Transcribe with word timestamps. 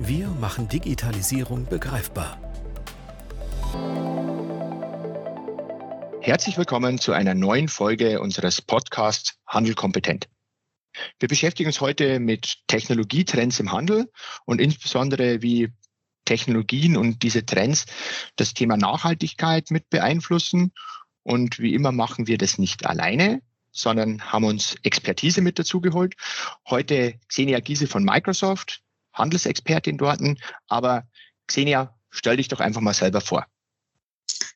Wir 0.00 0.28
machen 0.28 0.68
Digitalisierung 0.68 1.66
begreifbar. 1.66 2.38
Herzlich 6.20 6.56
willkommen 6.56 6.98
zu 6.98 7.12
einer 7.12 7.34
neuen 7.34 7.66
Folge 7.66 8.20
unseres 8.20 8.62
Podcasts 8.62 9.40
Handel 9.44 9.74
kompetent. 9.74 10.28
Wir 11.18 11.28
beschäftigen 11.28 11.66
uns 11.66 11.80
heute 11.80 12.20
mit 12.20 12.58
Technologietrends 12.68 13.58
im 13.58 13.72
Handel 13.72 14.08
und 14.44 14.60
insbesondere 14.60 15.42
wie 15.42 15.72
Technologien 16.24 16.96
und 16.96 17.24
diese 17.24 17.44
Trends 17.44 17.86
das 18.36 18.54
Thema 18.54 18.76
Nachhaltigkeit 18.76 19.72
mit 19.72 19.90
beeinflussen. 19.90 20.72
Und 21.24 21.58
wie 21.58 21.74
immer 21.74 21.90
machen 21.90 22.28
wir 22.28 22.38
das 22.38 22.56
nicht 22.56 22.86
alleine, 22.86 23.42
sondern 23.72 24.22
haben 24.30 24.44
uns 24.44 24.76
Expertise 24.84 25.40
mit 25.40 25.58
dazu 25.58 25.80
geholt. 25.80 26.14
Heute 26.68 27.18
Xenia 27.26 27.58
Giese 27.58 27.88
von 27.88 28.04
Microsoft, 28.04 28.80
Handelsexpertin 29.18 29.98
dort. 29.98 30.20
Aber 30.68 31.04
Xenia, 31.46 31.94
stell 32.10 32.36
dich 32.36 32.48
doch 32.48 32.60
einfach 32.60 32.80
mal 32.80 32.94
selber 32.94 33.20
vor. 33.20 33.44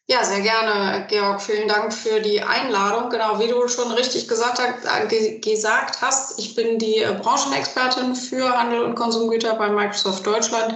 Ja, 0.09 0.25
sehr 0.25 0.41
gerne, 0.41 1.07
Georg. 1.09 1.41
Vielen 1.41 1.69
Dank 1.69 1.95
für 1.95 2.21
die 2.21 2.43
Einladung. 2.43 3.09
Genau, 3.09 3.39
wie 3.39 3.47
du 3.47 3.67
schon 3.69 3.91
richtig 3.93 4.29
gesagt, 4.29 4.59
äh, 4.59 5.53
hast, 6.01 6.39
ich 6.39 6.55
bin 6.55 6.79
die 6.79 6.99
äh, 6.99 7.17
Branchenexpertin 7.23 8.15
für 8.17 8.51
Handel 8.59 8.83
und 8.83 8.95
Konsumgüter 8.95 9.55
bei 9.55 9.69
Microsoft 9.71 10.27
Deutschland. 10.27 10.75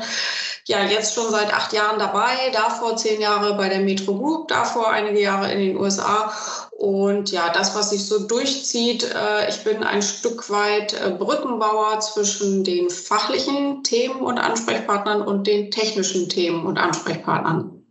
Ja, 0.68 0.84
jetzt 0.84 1.14
schon 1.14 1.30
seit 1.30 1.54
acht 1.54 1.72
Jahren 1.72 1.98
dabei, 2.00 2.50
davor 2.52 2.96
zehn 2.96 3.20
Jahre 3.20 3.56
bei 3.56 3.68
der 3.68 3.80
Metro 3.80 4.18
Group, 4.18 4.48
davor 4.48 4.90
einige 4.90 5.20
Jahre 5.20 5.52
in 5.52 5.60
den 5.60 5.76
USA 5.76 6.32
und 6.76 7.30
ja, 7.30 7.50
das, 7.52 7.74
was 7.74 7.90
sich 7.90 8.04
so 8.04 8.26
durchzieht, 8.26 9.04
äh, 9.04 9.48
ich 9.48 9.64
bin 9.64 9.82
ein 9.82 10.02
Stück 10.02 10.50
weit 10.50 10.92
äh, 10.92 11.10
Brückenbauer 11.10 12.00
zwischen 12.00 12.64
den 12.64 12.90
fachlichen 12.90 13.82
Themen 13.84 14.20
und 14.20 14.38
Ansprechpartnern 14.38 15.22
und 15.22 15.46
den 15.46 15.70
technischen 15.70 16.28
Themen 16.28 16.66
und 16.66 16.78
Ansprechpartnern. 16.78 17.82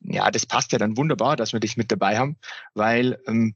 Ja, 0.00 0.30
das 0.30 0.46
passt 0.46 0.72
ja 0.72 0.78
dann 0.78 0.96
wunderbar, 0.96 1.36
dass 1.36 1.52
wir 1.52 1.60
dich 1.60 1.76
mit 1.76 1.92
dabei 1.92 2.18
haben, 2.18 2.38
weil 2.74 3.22
ähm, 3.26 3.54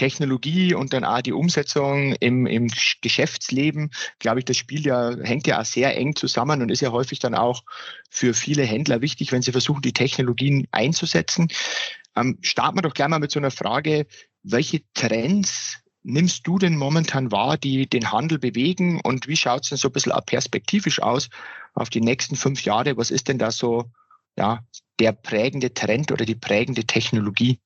Technologie 0.00 0.72
und 0.72 0.94
dann 0.94 1.04
auch 1.04 1.20
die 1.20 1.34
Umsetzung 1.34 2.14
im, 2.20 2.46
im 2.46 2.68
Geschäftsleben, 3.02 3.90
glaube 4.18 4.38
ich, 4.38 4.46
das 4.46 4.56
Spiel 4.56 4.86
ja 4.86 5.14
hängt 5.20 5.46
ja 5.46 5.60
auch 5.60 5.64
sehr 5.66 5.94
eng 5.94 6.16
zusammen 6.16 6.62
und 6.62 6.70
ist 6.70 6.80
ja 6.80 6.90
häufig 6.90 7.18
dann 7.18 7.34
auch 7.34 7.64
für 8.08 8.32
viele 8.32 8.62
Händler 8.62 9.02
wichtig, 9.02 9.30
wenn 9.30 9.42
sie 9.42 9.52
versuchen, 9.52 9.82
die 9.82 9.92
Technologien 9.92 10.66
einzusetzen. 10.70 11.48
Ähm, 12.16 12.38
starten 12.40 12.78
wir 12.78 12.82
doch 12.82 12.94
gleich 12.94 13.08
mal 13.08 13.18
mit 13.18 13.30
so 13.30 13.40
einer 13.40 13.50
Frage, 13.50 14.06
welche 14.42 14.80
Trends 14.94 15.76
nimmst 16.02 16.46
du 16.46 16.56
denn 16.56 16.78
momentan 16.78 17.30
wahr, 17.30 17.58
die 17.58 17.86
den 17.86 18.10
Handel 18.10 18.38
bewegen 18.38 19.02
und 19.02 19.28
wie 19.28 19.36
schaut 19.36 19.64
es 19.64 19.68
denn 19.68 19.76
so 19.76 19.88
ein 19.88 19.92
bisschen 19.92 20.14
perspektivisch 20.24 21.02
aus 21.02 21.28
auf 21.74 21.90
die 21.90 22.00
nächsten 22.00 22.36
fünf 22.36 22.64
Jahre? 22.64 22.96
Was 22.96 23.10
ist 23.10 23.28
denn 23.28 23.36
da 23.36 23.50
so 23.50 23.84
ja, 24.38 24.60
der 24.98 25.12
prägende 25.12 25.74
Trend 25.74 26.10
oder 26.10 26.24
die 26.24 26.36
prägende 26.36 26.86
Technologie? 26.86 27.60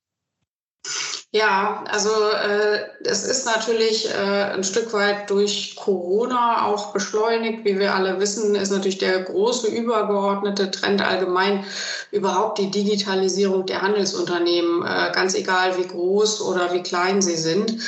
Ja, 1.31 1.83
also 1.89 2.09
äh, 2.09 2.85
es 3.03 3.25
ist 3.25 3.45
natürlich 3.45 4.09
äh, 4.09 4.53
ein 4.53 4.63
Stück 4.63 4.93
weit 4.93 5.29
durch 5.29 5.75
Corona 5.75 6.65
auch 6.65 6.93
beschleunigt. 6.93 7.65
Wie 7.65 7.77
wir 7.77 7.93
alle 7.93 8.21
wissen, 8.21 8.55
ist 8.55 8.71
natürlich 8.71 8.99
der 8.99 9.21
große 9.21 9.67
übergeordnete 9.67 10.71
Trend 10.71 11.01
allgemein 11.01 11.65
überhaupt 12.11 12.59
die 12.59 12.71
Digitalisierung 12.71 13.65
der 13.65 13.81
Handelsunternehmen, 13.81 14.83
äh, 14.83 15.11
ganz 15.13 15.35
egal 15.35 15.77
wie 15.77 15.87
groß 15.87 16.41
oder 16.41 16.71
wie 16.71 16.83
klein 16.83 17.21
sie 17.21 17.35
sind. 17.35 17.81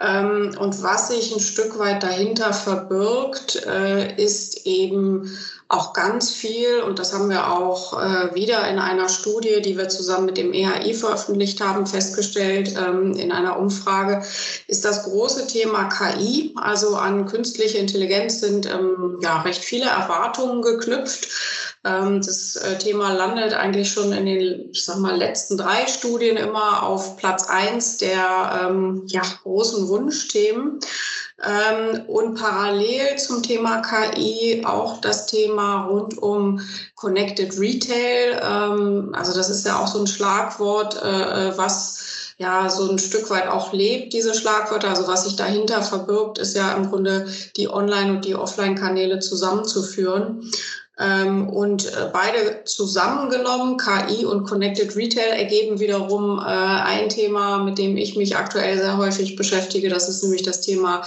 Ähm, 0.00 0.54
und 0.58 0.82
was 0.82 1.08
sich 1.08 1.34
ein 1.34 1.40
Stück 1.40 1.78
weit 1.78 2.02
dahinter 2.02 2.52
verbirgt, 2.52 3.66
äh, 3.66 4.14
ist 4.22 4.66
eben 4.66 5.36
auch 5.70 5.92
ganz 5.92 6.30
viel, 6.30 6.80
und 6.80 6.98
das 6.98 7.12
haben 7.12 7.28
wir 7.28 7.52
auch 7.52 8.00
äh, 8.00 8.34
wieder 8.34 8.66
in 8.68 8.78
einer 8.78 9.10
Studie, 9.10 9.60
die 9.60 9.76
wir 9.76 9.90
zusammen 9.90 10.24
mit 10.26 10.38
dem 10.38 10.54
EHI 10.54 10.94
veröffentlicht 10.94 11.60
haben, 11.60 11.86
festgestellt 11.86 12.74
ähm, 12.78 13.12
in 13.12 13.32
einer 13.32 13.58
Umfrage, 13.58 14.24
ist 14.66 14.86
das 14.86 15.04
große 15.04 15.46
Thema 15.46 15.90
KI. 15.90 16.54
Also 16.56 16.96
an 16.96 17.26
künstliche 17.26 17.76
Intelligenz 17.76 18.40
sind 18.40 18.64
ähm, 18.64 19.18
ja 19.20 19.42
recht 19.42 19.62
viele 19.62 19.86
Erwartungen 19.86 20.62
geknüpft. 20.62 21.28
Ähm, 21.88 22.20
das 22.20 22.56
äh, 22.56 22.76
Thema 22.78 23.12
landet 23.12 23.54
eigentlich 23.54 23.90
schon 23.90 24.12
in 24.12 24.26
den, 24.26 24.70
ich 24.70 24.84
sag 24.84 24.98
mal, 24.98 25.16
letzten 25.16 25.56
drei 25.56 25.86
Studien 25.86 26.36
immer 26.36 26.82
auf 26.82 27.16
Platz 27.16 27.48
eins 27.48 27.96
der 27.96 28.68
ähm, 28.68 29.02
ja, 29.06 29.22
großen 29.42 29.88
Wunschthemen. 29.88 30.80
Ähm, 31.40 32.02
und 32.08 32.34
parallel 32.34 33.16
zum 33.16 33.44
Thema 33.44 33.80
KI 33.80 34.64
auch 34.64 35.00
das 35.00 35.26
Thema 35.26 35.86
rund 35.86 36.18
um 36.18 36.60
Connected 36.96 37.58
Retail. 37.58 38.40
Ähm, 38.42 39.14
also 39.14 39.32
das 39.34 39.48
ist 39.48 39.64
ja 39.64 39.78
auch 39.78 39.86
so 39.86 40.00
ein 40.00 40.08
Schlagwort, 40.08 41.00
äh, 41.00 41.56
was 41.56 42.34
ja 42.38 42.68
so 42.70 42.90
ein 42.90 42.98
Stück 42.98 43.30
weit 43.30 43.48
auch 43.48 43.72
lebt, 43.72 44.12
diese 44.12 44.34
Schlagwörter. 44.34 44.88
Also 44.88 45.06
was 45.06 45.24
sich 45.24 45.36
dahinter 45.36 45.82
verbirgt, 45.82 46.38
ist 46.38 46.56
ja 46.56 46.72
im 46.72 46.88
Grunde 46.88 47.26
die 47.56 47.68
Online- 47.68 48.16
und 48.16 48.24
die 48.24 48.34
Offline-Kanäle 48.34 49.20
zusammenzuführen. 49.20 50.50
Ähm, 51.00 51.48
und 51.48 51.86
äh, 51.86 52.10
beide 52.12 52.64
zusammengenommen, 52.64 53.76
KI 53.76 54.24
und 54.24 54.44
Connected 54.44 54.96
Retail, 54.96 55.30
ergeben 55.30 55.78
wiederum 55.78 56.38
äh, 56.38 56.42
ein 56.42 57.08
Thema, 57.08 57.58
mit 57.58 57.78
dem 57.78 57.96
ich 57.96 58.16
mich 58.16 58.36
aktuell 58.36 58.78
sehr 58.78 58.96
häufig 58.96 59.36
beschäftige. 59.36 59.88
Das 59.90 60.08
ist 60.08 60.24
nämlich 60.24 60.42
das 60.42 60.60
Thema 60.60 61.02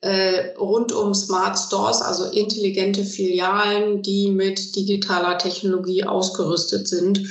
äh, 0.00 0.54
rund 0.58 0.92
um 0.92 1.12
Smart 1.12 1.58
Stores, 1.58 2.00
also 2.00 2.24
intelligente 2.24 3.04
Filialen, 3.04 4.00
die 4.00 4.30
mit 4.30 4.76
digitaler 4.76 5.36
Technologie 5.36 6.04
ausgerüstet 6.04 6.88
sind. 6.88 7.28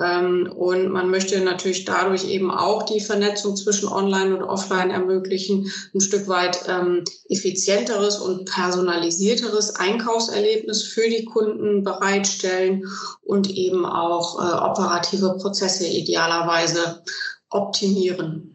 Ähm, 0.00 0.52
und 0.54 0.88
man 0.88 1.10
möchte 1.10 1.40
natürlich 1.40 1.84
dadurch 1.84 2.28
eben 2.28 2.50
auch 2.50 2.84
die 2.84 3.00
Vernetzung 3.00 3.56
zwischen 3.56 3.88
Online 3.88 4.36
und 4.36 4.42
Offline 4.42 4.90
ermöglichen, 4.90 5.70
ein 5.94 6.00
Stück 6.00 6.28
weit 6.28 6.64
ähm, 6.68 7.04
effizienteres 7.28 8.18
und 8.18 8.50
personalisierteres 8.50 9.76
Einkaufserlebnis 9.76 10.84
für 10.84 11.08
die 11.08 11.24
Kunden 11.24 11.84
bereitstellen 11.84 12.84
und 13.22 13.50
eben 13.50 13.84
auch 13.84 14.38
äh, 14.38 14.56
operative 14.58 15.36
Prozesse 15.38 15.86
idealerweise 15.86 17.02
optimieren. 17.50 18.54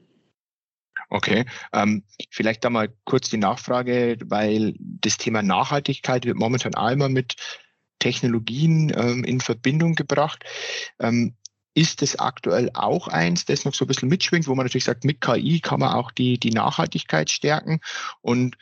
Okay, 1.10 1.46
ähm, 1.74 2.04
vielleicht 2.32 2.64
da 2.64 2.72
mal 2.72 2.92
kurz 3.04 3.30
die 3.30 3.38
Nachfrage, 3.38 4.18
weil 4.26 4.74
das 4.80 5.18
Thema 5.18 5.44
Nachhaltigkeit 5.44 6.26
wird 6.26 6.38
momentan 6.38 6.74
einmal 6.74 7.10
mit 7.10 7.36
Technologien 8.04 8.92
ähm, 8.96 9.24
in 9.24 9.40
Verbindung 9.40 9.96
gebracht. 9.96 10.44
Ähm, 11.00 11.36
ist 11.74 12.04
es 12.04 12.20
aktuell 12.20 12.70
auch 12.74 13.08
eins, 13.08 13.46
das 13.46 13.66
noch 13.66 13.74
so 13.74 13.86
ein 13.86 13.88
bisschen 13.88 14.10
mitschwingt, 14.10 14.48
wo 14.48 14.56
man 14.56 14.66
natürlich 14.66 14.84
sagt, 14.84 15.06
mit 15.06 15.22
KI 15.22 15.60
kann 15.60 15.80
man 15.80 15.94
auch 15.94 16.12
die, 16.12 16.38
die 16.38 16.52
Nachhaltigkeit 16.52 17.32
stärken? 17.32 17.80
Und 18.22 18.58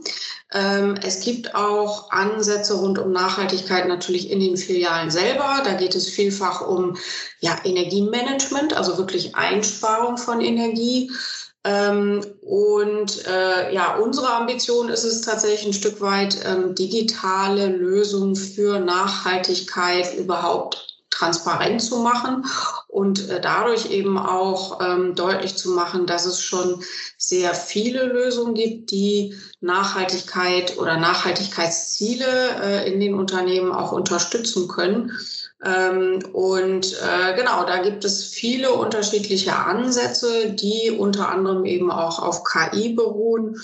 Ähm, 0.51 0.95
es 1.03 1.19
gibt 1.19 1.53
auch 1.53 2.11
Ansätze 2.11 2.73
rund 2.73 2.97
um 2.97 3.11
Nachhaltigkeit 3.11 3.87
natürlich 3.87 4.31
in 4.31 4.39
den 4.39 4.57
Filialen 4.57 5.11
selber. 5.11 5.61
Da 5.63 5.73
geht 5.73 5.93
es 5.93 6.09
vielfach 6.09 6.67
um 6.67 6.97
ja, 7.39 7.55
Energiemanagement, 7.63 8.73
also 8.73 8.97
wirklich 8.97 9.35
Einsparung 9.35 10.17
von 10.17 10.41
Energie. 10.41 11.11
Ähm, 11.63 12.25
und 12.41 13.27
äh, 13.27 13.73
ja, 13.73 13.97
unsere 13.97 14.33
Ambition 14.33 14.89
ist 14.89 15.03
es 15.03 15.21
tatsächlich 15.21 15.67
ein 15.67 15.73
Stück 15.73 16.01
weit, 16.01 16.39
ähm, 16.45 16.73
digitale 16.73 17.67
Lösungen 17.67 18.35
für 18.35 18.79
Nachhaltigkeit 18.79 20.15
überhaupt 20.15 20.87
transparent 21.11 21.81
zu 21.81 21.97
machen 21.97 22.45
und 22.89 23.29
äh, 23.29 23.39
dadurch 23.39 23.91
eben 23.91 24.17
auch 24.17 24.81
ähm, 24.81 25.13
deutlich 25.13 25.55
zu 25.55 25.69
machen, 25.69 26.07
dass 26.07 26.25
es 26.25 26.41
schon 26.41 26.83
sehr 27.17 27.53
viele 27.53 28.05
Lösungen 28.05 28.55
gibt, 28.55 28.89
die 28.89 29.35
Nachhaltigkeit 29.61 30.75
oder 30.79 30.97
Nachhaltigkeitsziele 30.97 32.25
äh, 32.25 32.91
in 32.91 32.99
den 32.99 33.13
Unternehmen 33.13 33.71
auch 33.71 33.91
unterstützen 33.91 34.67
können. 34.67 35.11
Ähm, 35.63 36.19
und 36.33 36.93
äh, 36.93 37.35
genau, 37.35 37.63
da 37.65 37.83
gibt 37.83 38.05
es 38.05 38.25
viele 38.25 38.71
unterschiedliche 38.73 39.55
Ansätze, 39.55 40.49
die 40.49 40.89
unter 40.89 41.29
anderem 41.29 41.65
eben 41.65 41.91
auch 41.91 42.17
auf 42.17 42.43
KI 42.43 42.93
beruhen 42.93 43.57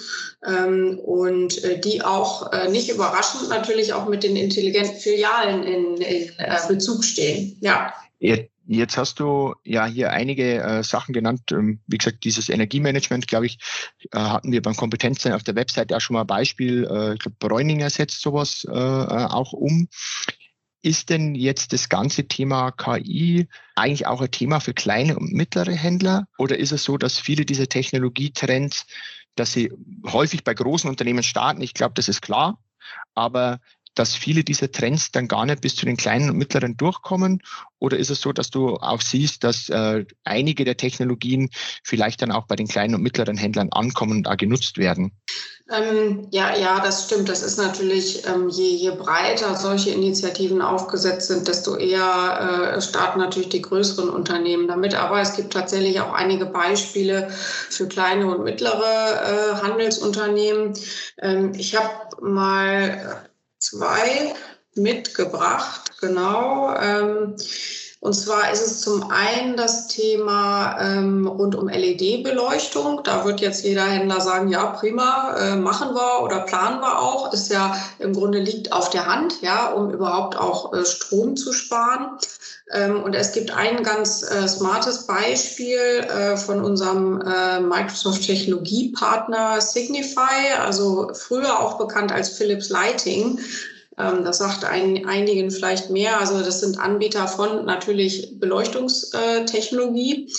ähm, 0.46 1.00
und 1.00 1.64
äh, 1.64 1.80
die 1.80 2.04
auch 2.04 2.52
äh, 2.54 2.70
nicht 2.70 2.90
überraschend 2.90 3.50
natürlich 3.50 3.94
auch 3.94 4.08
mit 4.08 4.22
den 4.24 4.36
intelligenten 4.36 4.98
Filialen 4.98 5.64
in, 5.64 5.96
in 5.98 6.30
äh, 6.38 6.60
Bezug 6.68 7.04
stehen. 7.04 7.58
Ja. 7.62 7.92
Jetzt 8.68 8.98
hast 8.98 9.20
du 9.20 9.54
ja 9.64 9.86
hier 9.86 10.12
einige 10.12 10.62
äh, 10.62 10.84
Sachen 10.84 11.14
genannt. 11.14 11.52
Ähm, 11.52 11.82
wie 11.86 11.98
gesagt, 11.98 12.24
dieses 12.24 12.50
Energiemanagement, 12.50 13.28
glaube 13.28 13.46
ich, 13.46 13.60
äh, 14.12 14.18
hatten 14.18 14.52
wir 14.52 14.62
beim 14.62 14.76
Kompetenzzentrum 14.76 15.36
auf 15.36 15.44
der 15.44 15.56
Webseite 15.56 15.96
auch 15.96 16.02
schon 16.02 16.16
mal 16.16 16.24
Beispiel. 16.24 16.86
Äh, 16.86 17.14
ich 17.14 17.20
glaube, 17.20 17.38
Bräuninger 17.40 17.90
setzt 17.90 18.22
sowas 18.22 18.66
äh, 18.68 18.72
äh, 18.72 19.26
auch 19.26 19.54
um. 19.54 19.88
Ist 20.82 21.10
denn 21.10 21.36
jetzt 21.36 21.74
das 21.74 21.90
ganze 21.90 22.28
Thema 22.28 22.72
KI 22.72 23.48
eigentlich 23.76 24.08
auch 24.08 24.22
ein 24.22 24.32
Thema 24.32 24.60
für 24.60 24.74
kleine 24.74 25.18
und 25.18 25.32
mittlere 25.32 25.74
Händler? 25.74 26.28
Oder 26.38 26.58
ist 26.58 26.72
es 26.72 26.84
so, 26.84 26.98
dass 26.98 27.20
viele 27.20 27.46
dieser 27.46 27.68
Technologietrends, 27.68 28.86
dass 29.36 29.52
sie 29.52 29.72
häufig 30.06 30.44
bei 30.44 30.54
großen 30.54 30.90
Unternehmen 30.90 31.24
starten? 31.24 31.62
Ich 31.62 31.74
glaube, 31.74 31.94
das 31.96 32.08
ist 32.08 32.22
klar. 32.22 32.60
Aber 33.16 33.60
dass 33.96 34.16
viele 34.16 34.44
dieser 34.44 34.72
Trends 34.72 35.12
dann 35.12 35.28
gar 35.28 35.46
nicht 35.46 35.62
bis 35.62 35.76
zu 35.76 35.86
den 35.86 35.98
kleinen 35.98 36.30
und 36.30 36.38
mittleren 36.38 36.78
durchkommen? 36.78 37.42
Oder 37.80 37.98
ist 37.98 38.10
es 38.10 38.22
so, 38.22 38.32
dass 38.34 38.50
du 38.50 38.76
auch 38.76 39.02
siehst, 39.02 39.44
dass 39.44 39.70
äh, 39.70 40.06
einige 40.24 40.66
der 40.66 40.78
Technologien 40.78 41.50
vielleicht 41.84 42.22
dann 42.22 42.32
auch 42.32 42.46
bei 42.48 42.56
den 42.56 42.68
kleinen 42.68 42.96
und 42.96 43.02
mittleren 43.02 43.38
Händlern 43.38 43.70
ankommen 43.72 44.18
und 44.18 44.28
auch 44.28 44.38
genutzt 44.38 44.78
werden? 44.78 45.12
Ähm, 45.72 46.28
ja, 46.30 46.56
ja, 46.56 46.80
das 46.80 47.06
stimmt. 47.06 47.28
Das 47.28 47.42
ist 47.42 47.58
natürlich, 47.58 48.28
ähm, 48.28 48.50
je, 48.50 48.70
je 48.70 48.92
breiter 48.92 49.56
solche 49.56 49.90
Initiativen 49.90 50.62
aufgesetzt 50.62 51.28
sind, 51.28 51.48
desto 51.48 51.76
eher 51.76 52.76
äh, 52.76 52.82
starten 52.82 53.20
natürlich 53.20 53.50
die 53.50 53.64
größeren 53.64 54.10
Unternehmen 54.10 54.68
damit. 54.68 54.94
Aber 54.94 55.22
es 55.22 55.36
gibt 55.36 55.54
tatsächlich 55.54 56.00
auch 56.02 56.14
einige 56.14 56.46
Beispiele 56.46 57.30
für 57.32 57.88
kleine 57.88 58.28
und 58.28 58.44
mittlere 58.44 58.84
äh, 58.84 59.56
Handelsunternehmen. 59.64 60.74
Ähm, 61.20 61.54
ich 61.56 61.76
habe 61.76 61.90
mal 62.22 63.28
zwei 63.70 64.36
mitgebracht, 64.76 66.00
genau. 66.00 66.76
Ähm, 66.76 67.36
und 68.06 68.14
zwar 68.14 68.52
ist 68.52 68.62
es 68.62 68.82
zum 68.82 69.10
einen 69.10 69.58
das 69.58 69.88
Thema 69.88 70.78
ähm, 70.80 71.26
rund 71.26 71.56
um 71.56 71.68
LED-Beleuchtung. 71.70 73.02
Da 73.04 73.26
wird 73.26 73.42
jetzt 73.42 73.64
jeder 73.64 73.86
Händler 73.86 74.22
sagen, 74.22 74.50
ja, 74.50 74.68
prima, 74.68 75.36
äh, 75.40 75.56
machen 75.56 75.96
wir 75.96 76.22
oder 76.22 76.42
planen 76.42 76.82
wir 76.82 77.00
auch. 77.00 77.34
Ist 77.34 77.52
ja 77.52 77.76
im 77.98 78.14
Grunde 78.14 78.38
liegt 78.40 78.74
auf 78.74 78.92
der 78.92 79.08
Hand, 79.08 79.42
ja, 79.42 79.72
um 79.72 79.90
überhaupt 79.90 80.38
auch 80.38 80.72
äh, 80.74 80.86
Strom 80.86 81.36
zu 81.36 81.52
sparen. 81.52 82.20
Ähm, 82.72 83.04
und 83.04 83.14
es 83.14 83.32
gibt 83.32 83.52
ein 83.52 83.84
ganz 83.84 84.24
äh, 84.24 84.48
smartes 84.48 85.06
Beispiel 85.06 85.78
äh, 85.78 86.36
von 86.36 86.64
unserem 86.64 87.22
äh, 87.22 87.60
Microsoft 87.60 88.24
Technologiepartner 88.26 89.62
Signify, 89.62 90.54
also 90.60 91.12
früher 91.14 91.60
auch 91.60 91.78
bekannt 91.78 92.12
als 92.12 92.30
Philips 92.30 92.70
Lighting. 92.70 93.40
Ähm, 93.98 94.24
das 94.24 94.40
sagt 94.40 94.66
ein, 94.66 95.06
einigen 95.06 95.52
vielleicht 95.52 95.92
mehr. 95.92 96.20
Also 96.20 96.42
das 96.42 96.62
sind 96.62 96.80
Anbieter 96.80 97.28
von 97.28 97.66
natürlich 97.66 98.40
Beleuchtungstechnologie. 98.40 100.34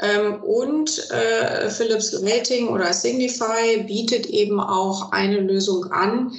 Ähm, 0.00 0.42
und 0.42 1.10
äh, 1.10 1.70
Philips 1.70 2.12
Lighting 2.12 2.68
oder 2.68 2.92
Signify 2.92 3.84
bietet 3.86 4.26
eben 4.26 4.60
auch 4.60 5.12
eine 5.12 5.38
Lösung 5.38 5.92
an, 5.92 6.32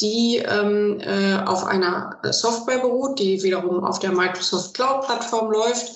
die 0.00 0.38
ähm, 0.38 1.00
äh, 1.00 1.36
auf 1.46 1.64
einer 1.64 2.18
Software 2.30 2.78
beruht, 2.80 3.18
die 3.18 3.42
wiederum 3.42 3.82
auf 3.82 3.98
der 3.98 4.12
Microsoft 4.12 4.74
Cloud-Plattform 4.74 5.50
läuft, 5.50 5.94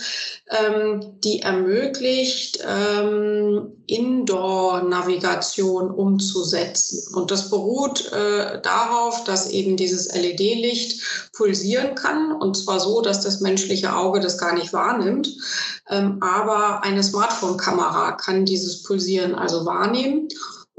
ähm, 0.51 1.21
die 1.21 1.43
ermöglicht, 1.43 2.65
ähm, 2.67 3.73
Indoor-Navigation 3.87 5.91
umzusetzen. 5.91 7.15
Und 7.15 7.31
das 7.31 7.51
beruht 7.51 8.11
äh, 8.13 8.63
darauf, 8.63 9.23
dass 9.25 9.51
eben 9.51 9.77
dieses 9.77 10.15
LED-Licht 10.15 11.31
pulsieren 11.35 11.95
kann, 11.95 12.33
und 12.33 12.57
zwar 12.57 12.81
so, 12.81 13.03
dass 13.03 13.21
das 13.21 13.41
menschliche 13.41 13.95
Auge 13.95 14.21
das 14.21 14.39
gar 14.39 14.55
nicht 14.55 14.73
wahrnimmt. 14.73 15.29
Ähm, 15.91 16.23
aber 16.23 16.83
eine 16.85 17.03
Smartphone-Kamera 17.03 18.13
kann 18.13 18.47
dieses 18.47 18.83
Pulsieren 18.83 19.35
also 19.35 19.67
wahrnehmen. 19.67 20.29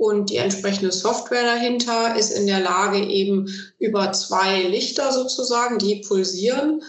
Und 0.02 0.32
die 0.32 0.38
entsprechende 0.38 0.92
Software 0.92 1.44
dahinter 1.44 2.16
ist 2.18 2.32
in 2.32 2.48
der 2.48 2.60
Lage, 2.60 3.06
eben 3.06 3.46
über 3.78 4.12
zwei 4.14 4.64
Lichter 4.64 5.12
sozusagen, 5.12 5.78
die 5.78 5.98
pulsieren, 5.98 6.82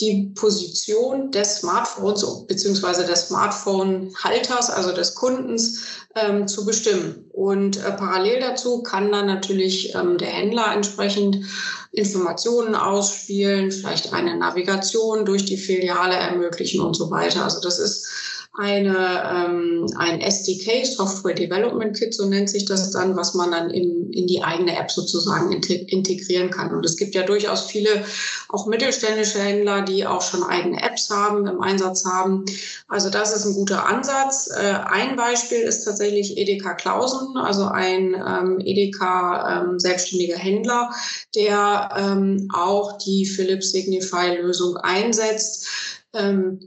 die 0.00 0.32
Position 0.34 1.30
des 1.30 1.58
Smartphones 1.58 2.26
bzw. 2.48 3.06
des 3.06 3.28
Smartphone-Halters, 3.28 4.70
also 4.70 4.90
des 4.90 5.14
Kundens, 5.14 5.82
ähm, 6.16 6.48
zu 6.48 6.66
bestimmen. 6.66 7.26
Und 7.30 7.76
äh, 7.76 7.92
parallel 7.92 8.40
dazu 8.40 8.82
kann 8.82 9.12
dann 9.12 9.26
natürlich 9.26 9.94
ähm, 9.94 10.18
der 10.18 10.30
Händler 10.30 10.72
entsprechend 10.74 11.46
Informationen 11.92 12.74
ausspielen, 12.74 13.70
vielleicht 13.70 14.12
eine 14.12 14.36
Navigation 14.36 15.24
durch 15.24 15.44
die 15.44 15.56
Filiale 15.56 16.16
ermöglichen 16.16 16.80
und 16.80 16.94
so 16.94 17.12
weiter. 17.12 17.44
Also 17.44 17.60
das 17.60 17.78
ist 17.78 18.08
eine, 18.58 19.22
ähm, 19.30 19.86
ein 19.96 20.20
SDK, 20.20 20.84
Software 20.86 21.34
Development 21.34 21.96
Kit, 21.96 22.14
so 22.14 22.26
nennt 22.26 22.48
sich 22.48 22.64
das 22.64 22.90
dann, 22.90 23.16
was 23.16 23.34
man 23.34 23.50
dann 23.50 23.70
in, 23.70 24.10
in 24.12 24.26
die 24.26 24.42
eigene 24.42 24.78
App 24.78 24.90
sozusagen 24.90 25.52
integrieren 25.52 26.50
kann. 26.50 26.74
Und 26.74 26.84
es 26.86 26.96
gibt 26.96 27.14
ja 27.14 27.22
durchaus 27.22 27.66
viele 27.66 28.04
auch 28.48 28.66
mittelständische 28.66 29.40
Händler, 29.40 29.82
die 29.82 30.06
auch 30.06 30.22
schon 30.22 30.42
eigene 30.42 30.82
Apps 30.82 31.10
haben, 31.10 31.46
im 31.46 31.60
Einsatz 31.60 32.04
haben. 32.06 32.44
Also 32.88 33.10
das 33.10 33.36
ist 33.36 33.44
ein 33.44 33.54
guter 33.54 33.86
Ansatz. 33.86 34.48
Äh, 34.48 34.78
ein 34.86 35.16
Beispiel 35.16 35.58
ist 35.58 35.84
tatsächlich 35.84 36.38
Edeka 36.38 36.74
Klausen, 36.74 37.36
also 37.36 37.66
ein 37.66 38.14
ähm, 38.14 38.58
Edeka 38.60 39.64
ähm, 39.64 39.78
selbstständiger 39.78 40.38
Händler, 40.38 40.90
der 41.34 41.90
ähm, 41.96 42.48
auch 42.54 42.96
die 42.98 43.26
Philips 43.26 43.72
Signify 43.72 44.36
Lösung 44.36 44.76
einsetzt 44.78 45.66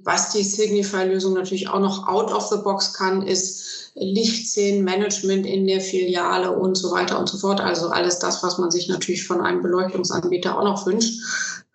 was 0.03 0.32
die 0.32 0.44
Signify-Lösung 0.44 1.34
natürlich 1.34 1.70
auch 1.70 1.79
noch 1.79 2.08
out 2.08 2.32
of 2.32 2.48
the 2.50 2.58
box 2.58 2.94
kann, 2.94 3.25
ist 3.25 3.91
Lichtszenenmanagement 3.96 5.46
in 5.46 5.68
der 5.68 5.82
Filiale 5.82 6.51
und 6.51 6.75
so 6.75 6.91
weiter 6.91 7.20
und 7.20 7.27
so 7.27 7.38
fort. 7.38 7.60
Also 7.60 7.89
alles 7.89 8.20
das, 8.20 8.44
was 8.44 8.58
man 8.58 8.72
sich 8.72 8.88
natürlich 8.88 9.25
von 9.25 9.41
einem 9.41 9.62
Beleuchtungsanbieter 9.62 10.58
auch 10.58 10.63
noch 10.63 10.86
wünscht. 10.86 11.20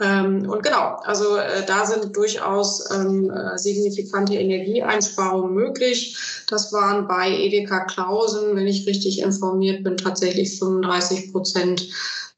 Ähm, 0.01 0.49
und 0.49 0.63
genau, 0.63 0.97
also 1.05 1.37
äh, 1.37 1.65
da 1.67 1.87
sind 1.87 2.17
durchaus 2.17 2.91
ähm, 2.91 3.31
äh, 3.31 3.57
signifikante 3.59 4.35
Energieeinsparungen 4.35 5.55
möglich. 5.55 6.17
Das 6.49 6.73
waren 6.73 7.07
bei 7.07 7.31
Edeka 7.31 7.85
Klausen, 7.85 8.57
wenn 8.57 8.67
ich 8.67 8.87
richtig 8.87 9.21
informiert 9.21 9.85
bin, 9.85 9.97
tatsächlich 9.97 10.59
35 10.59 11.33
Prozent 11.33 11.89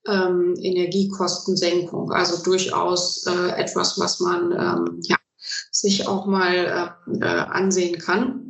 ähm, 0.07 0.55
Energiekostensenkung. 0.59 2.13
Also 2.13 2.43
durchaus 2.43 3.27
äh, 3.27 3.61
etwas, 3.61 3.99
was 3.99 4.21
man 4.21 4.53
ähm, 4.53 5.01
ja, 5.05 5.17
sich 5.87 6.09
auch 6.09 6.27
mal 6.27 6.55
äh, 7.07 7.25
äh, 7.25 7.25
ansehen 7.25 7.99
kann. 7.99 8.47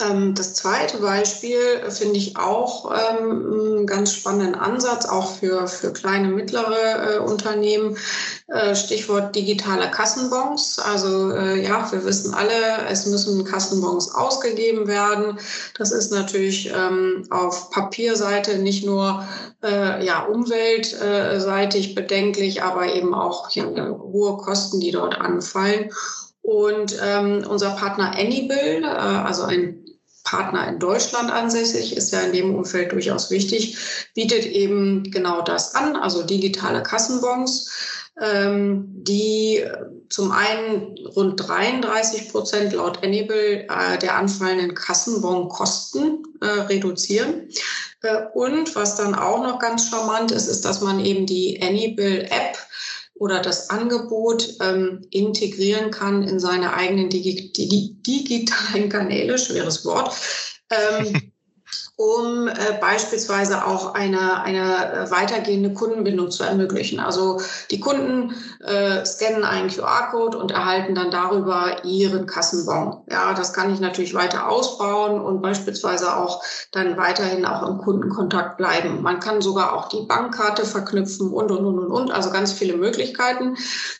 Ähm, 0.00 0.34
das 0.34 0.54
zweite 0.54 0.98
Beispiel 0.98 1.58
finde 1.90 2.16
ich 2.16 2.36
auch 2.36 2.92
ähm, 2.92 3.52
einen 3.52 3.86
ganz 3.86 4.12
spannenden 4.12 4.54
Ansatz, 4.54 5.06
auch 5.06 5.36
für, 5.36 5.66
für 5.66 5.92
kleine, 5.92 6.28
mittlere 6.28 7.16
äh, 7.16 7.18
Unternehmen. 7.18 7.96
Äh, 8.48 8.76
Stichwort 8.76 9.34
digitale 9.34 9.90
Kassenbons. 9.90 10.78
Also 10.78 11.32
äh, 11.32 11.64
ja, 11.66 11.90
wir 11.90 12.04
wissen 12.04 12.34
alle, 12.34 12.86
es 12.90 13.06
müssen 13.06 13.42
Kassenbons 13.46 14.14
ausgegeben 14.14 14.86
werden. 14.86 15.38
Das 15.78 15.92
ist 15.92 16.12
natürlich 16.12 16.70
ähm, 16.70 17.26
auf 17.30 17.70
Papierseite 17.70 18.58
nicht 18.58 18.84
nur 18.84 19.26
äh, 19.62 20.04
ja, 20.04 20.24
umweltseitig 20.24 21.94
bedenklich, 21.94 22.62
aber 22.62 22.94
eben 22.94 23.14
auch 23.14 23.50
ja, 23.52 23.64
hohe 23.64 24.36
Kosten, 24.36 24.78
die 24.78 24.90
dort 24.90 25.18
anfallen. 25.18 25.90
Und 26.42 26.98
ähm, 27.02 27.46
unser 27.48 27.70
Partner 27.70 28.12
Anybill, 28.14 28.82
äh, 28.84 28.86
also 28.86 29.44
ein 29.44 29.80
Partner 30.24 30.68
in 30.68 30.78
Deutschland 30.78 31.32
ansässig, 31.32 31.96
ist 31.96 32.12
ja 32.12 32.20
in 32.20 32.32
dem 32.32 32.54
Umfeld 32.54 32.92
durchaus 32.92 33.30
wichtig, 33.30 33.78
bietet 34.14 34.44
eben 34.44 35.10
genau 35.10 35.40
das 35.40 35.74
an, 35.74 35.96
also 35.96 36.22
digitale 36.22 36.82
Kassenbons. 36.82 37.70
Ähm, 38.20 38.84
die 38.88 39.64
zum 40.08 40.30
einen 40.30 40.96
rund 41.16 41.48
33 41.48 42.30
Prozent 42.30 42.72
laut 42.72 43.02
Enable 43.02 43.66
äh, 43.68 43.98
der 44.00 44.16
anfallenden 44.16 44.74
Kassenbonkosten 44.74 46.22
äh, 46.40 46.46
reduzieren. 46.46 47.48
Äh, 48.02 48.26
und 48.34 48.76
was 48.76 48.96
dann 48.96 49.14
auch 49.14 49.42
noch 49.42 49.58
ganz 49.58 49.88
charmant 49.88 50.30
ist, 50.30 50.46
ist, 50.46 50.64
dass 50.64 50.80
man 50.80 51.04
eben 51.04 51.26
die 51.26 51.60
Anybill 51.60 52.22
App 52.30 52.58
oder 53.14 53.40
das 53.40 53.70
Angebot 53.70 54.56
ähm, 54.60 55.06
integrieren 55.10 55.90
kann 55.90 56.22
in 56.22 56.38
seine 56.38 56.74
eigenen 56.74 57.10
Digi 57.10 57.52
digitalen 57.52 58.88
Kanäle, 58.88 59.38
schweres 59.38 59.84
Wort. 59.84 60.14
Ähm, 60.70 61.32
um 61.96 62.48
äh, 62.48 62.52
beispielsweise 62.80 63.66
auch 63.66 63.94
eine, 63.94 64.42
eine 64.42 65.06
weitergehende 65.10 65.72
Kundenbindung 65.72 66.30
zu 66.30 66.42
ermöglichen. 66.42 66.98
Also 66.98 67.40
die 67.70 67.78
Kunden 67.78 68.34
äh, 68.64 69.04
scannen 69.04 69.44
einen 69.44 69.68
QR-Code 69.68 70.36
und 70.36 70.50
erhalten 70.50 70.94
dann 70.94 71.10
darüber 71.10 71.84
ihren 71.84 72.26
Kassenbon. 72.26 73.04
Ja, 73.10 73.34
das 73.34 73.52
kann 73.52 73.72
ich 73.72 73.78
natürlich 73.78 74.14
weiter 74.14 74.48
ausbauen 74.48 75.20
und 75.20 75.40
beispielsweise 75.40 76.16
auch 76.16 76.42
dann 76.72 76.96
weiterhin 76.96 77.46
auch 77.46 77.68
im 77.68 77.78
Kundenkontakt 77.78 78.56
bleiben. 78.56 79.02
Man 79.02 79.20
kann 79.20 79.40
sogar 79.40 79.74
auch 79.74 79.88
die 79.88 80.04
Bankkarte 80.06 80.64
verknüpfen 80.64 81.32
und, 81.32 81.52
und, 81.52 81.64
und, 81.64 81.78
und, 81.78 81.92
und. 81.92 82.10
Also 82.10 82.30
ganz 82.30 82.52
viele 82.52 82.76
Möglichkeiten. 82.76 83.56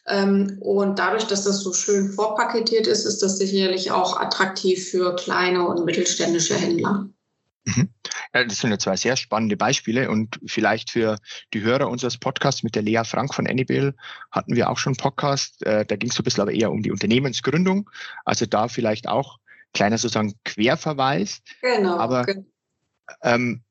Ähm, 0.09 0.59
und 0.61 0.99
dadurch, 0.99 1.27
dass 1.27 1.45
das 1.45 1.61
so 1.61 1.73
schön 1.73 2.13
vorpaketiert 2.13 2.89
ist, 2.89 3.05
ist 3.05 3.23
das 3.23 3.39
sicherlich 3.39 3.93
auch 3.93 4.21
attraktiv 4.21 4.91
für 4.91 5.15
kleine 5.15 5.67
und 5.67 5.85
mittelständische 5.85 6.55
Händler. 6.55 7.07
Mhm. 7.65 7.89
Ja, 8.35 8.45
das 8.45 8.59
sind 8.59 8.71
ja 8.71 8.79
zwei 8.79 8.97
sehr 8.97 9.17
spannende 9.17 9.57
Beispiele 9.57 10.11
und 10.11 10.39
vielleicht 10.47 10.91
für 10.91 11.17
die 11.53 11.63
Hörer 11.63 11.89
unseres 11.89 12.19
Podcasts 12.19 12.63
mit 12.63 12.75
der 12.75 12.83
Lea 12.83 13.03
Frank 13.05 13.35
von 13.35 13.47
Anybill 13.47 13.95
hatten 14.31 14.55
wir 14.55 14.71
auch 14.71 14.79
schon 14.79 14.93
einen 14.93 14.99
Podcast. 14.99 15.65
Äh, 15.65 15.87
da 15.87 15.97
ging 15.97 16.11
es 16.11 16.17
so 16.17 16.23
ein 16.23 16.25
bisschen 16.25 16.43
aber 16.43 16.53
eher 16.53 16.71
um 16.71 16.83
die 16.83 16.93
Unternehmensgründung. 16.93 17.91
Also 18.25 18.47
da 18.47 18.69
vielleicht 18.69 19.09
auch 19.09 19.39
kleiner 19.73 19.99
sozusagen 19.99 20.35
Querverweis. 20.45 21.43
Genau. 21.63 21.97
Aber 21.99 22.25
genau. 22.25 22.45
Ähm, 23.23 23.63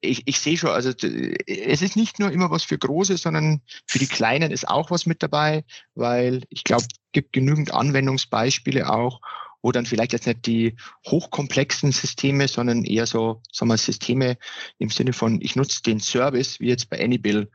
ich, 0.00 0.26
ich 0.26 0.38
sehe 0.38 0.56
schon, 0.56 0.70
also 0.70 0.90
es 0.90 1.82
ist 1.82 1.96
nicht 1.96 2.18
nur 2.18 2.30
immer 2.30 2.50
was 2.50 2.64
für 2.64 2.78
Große, 2.78 3.16
sondern 3.16 3.62
für 3.86 3.98
die 3.98 4.06
Kleinen 4.06 4.52
ist 4.52 4.68
auch 4.68 4.90
was 4.90 5.06
mit 5.06 5.22
dabei, 5.22 5.64
weil 5.94 6.42
ich 6.50 6.64
glaube, 6.64 6.82
es 6.82 6.98
gibt 7.12 7.32
genügend 7.32 7.72
Anwendungsbeispiele 7.72 8.90
auch 8.90 9.20
wo 9.62 9.72
dann 9.72 9.86
vielleicht 9.86 10.12
jetzt 10.12 10.26
nicht 10.26 10.46
die 10.46 10.76
hochkomplexen 11.06 11.92
Systeme, 11.92 12.48
sondern 12.48 12.84
eher 12.84 13.06
so, 13.06 13.42
sagen 13.52 13.70
wir, 13.70 13.76
Systeme 13.76 14.38
im 14.78 14.90
Sinne 14.90 15.12
von, 15.12 15.40
ich 15.40 15.56
nutze 15.56 15.82
den 15.82 16.00
Service, 16.00 16.60
wie 16.60 16.68
jetzt 16.68 16.88
bei 16.90 17.02
Anybill, 17.02 17.50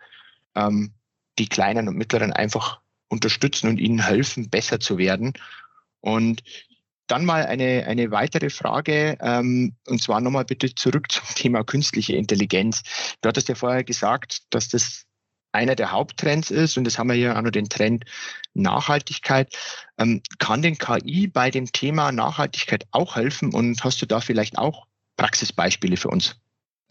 ähm, 0.56 0.94
die 1.40 1.48
kleinen 1.48 1.88
und 1.88 1.98
mittleren 1.98 2.34
einfach 2.34 2.82
unterstützen 3.10 3.68
und 3.68 3.80
ihnen 3.80 4.06
helfen, 4.06 4.50
besser 4.50 4.80
zu 4.80 4.98
werden. 4.98 5.34
Und 6.00 6.44
dann 7.08 7.26
mal 7.26 7.46
eine, 7.46 7.86
eine 7.88 8.10
weitere 8.12 8.50
Frage, 8.50 9.18
ähm, 9.22 9.76
und 9.86 10.02
zwar 10.02 10.22
nochmal 10.22 10.46
bitte 10.46 10.74
zurück 10.74 11.12
zum 11.12 11.26
Thema 11.36 11.64
künstliche 11.64 12.16
Intelligenz. 12.16 12.82
Du 13.22 13.28
hattest 13.30 13.50
ja 13.50 13.56
vorher 13.56 13.84
gesagt, 13.84 14.44
dass 14.50 14.70
das 14.70 15.06
einer 15.52 15.76
der 15.76 15.92
Haupttrends 15.92 16.52
ist, 16.52 16.78
und 16.78 16.86
das 16.86 16.98
haben 16.98 17.10
wir 17.10 17.16
hier 17.16 17.38
auch 17.38 17.42
noch 17.42 17.52
den 17.52 17.70
Trend 17.70 18.06
Nachhaltigkeit. 18.54 19.56
Ähm, 19.98 20.22
kann 20.40 20.62
den 20.62 20.78
KI 20.78 21.28
bei 21.28 21.52
dem 21.52 21.72
Thema 21.72 22.12
Nachhaltigkeit 22.12 22.86
auch 22.92 23.16
helfen 23.16 23.54
und 23.54 23.84
hast 23.84 24.02
du 24.02 24.06
da 24.06 24.20
vielleicht 24.20 24.58
auch 24.58 24.88
Praxisbeispiele 25.18 25.98
für 25.98 26.10
uns? 26.10 26.36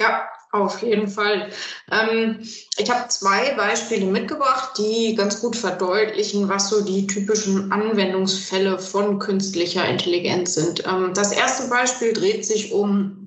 Ja, 0.01 0.29
auf 0.53 0.83
jeden 0.83 1.09
Fall. 1.09 1.51
Ähm, 1.93 2.41
ich 2.77 2.91
habe 2.91 3.09
zwei 3.09 3.55
Beispiele 3.55 4.07
mitgebracht, 4.07 4.79
die 4.79 5.15
ganz 5.15 5.41
gut 5.41 5.57
verdeutlichen, 5.57 6.49
was 6.49 6.71
so 6.71 6.83
die 6.83 7.07
typischen 7.07 7.71
Anwendungsfälle 7.71 8.79
von 8.79 9.19
künstlicher 9.19 9.87
Intelligenz 9.87 10.55
sind. 10.55 10.85
Ähm, 10.87 11.13
das 11.15 11.33
erste 11.33 11.69
Beispiel 11.69 12.15
dreht 12.15 12.47
sich 12.47 12.73
um 12.73 13.20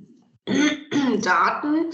Daten. 1.22 1.92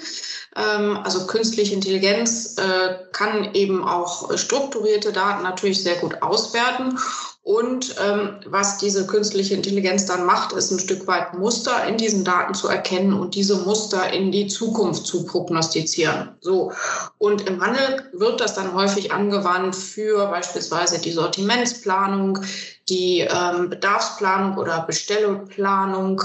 Ähm, 0.56 0.98
also 1.04 1.28
künstliche 1.28 1.74
Intelligenz 1.74 2.56
äh, 2.58 2.96
kann 3.12 3.54
eben 3.54 3.84
auch 3.84 4.36
strukturierte 4.38 5.12
Daten 5.12 5.44
natürlich 5.44 5.84
sehr 5.84 5.96
gut 5.96 6.22
auswerten. 6.22 6.98
Und 7.42 7.96
ähm, 8.00 8.42
was 8.46 8.78
diese 8.78 9.08
künstliche 9.08 9.56
Intelligenz 9.56 10.06
dann 10.06 10.26
macht, 10.26 10.52
ist 10.52 10.72
ein 10.72 10.80
Stück 10.80 11.08
weit 11.08 11.34
Muster 11.36 11.84
in 11.88 11.98
diesen 11.98 12.24
Daten 12.24 12.54
zu 12.54 12.68
erkennen 12.68 13.14
und 13.14 13.34
diese 13.34 13.56
Muster 13.56 14.12
in 14.14 14.32
die 14.32 14.48
Zukunft 14.48 15.08
zu 15.08 15.26
prognostizieren. 15.26 16.36
So. 16.42 16.74
Und 17.18 17.48
im 17.48 17.60
Handel 17.60 18.10
wird 18.14 18.40
das 18.42 18.54
dann 18.54 18.74
häufig 18.76 19.12
angewandt 19.12 19.76
für 19.76 20.28
beispielsweise 20.28 21.00
die 21.00 21.12
Sortimentsplanung, 21.12 22.40
die 22.88 23.22
ähm, 23.22 23.70
Bedarfsplanung 23.70 24.58
oder 24.58 24.82
Bestellplanung. 24.82 26.22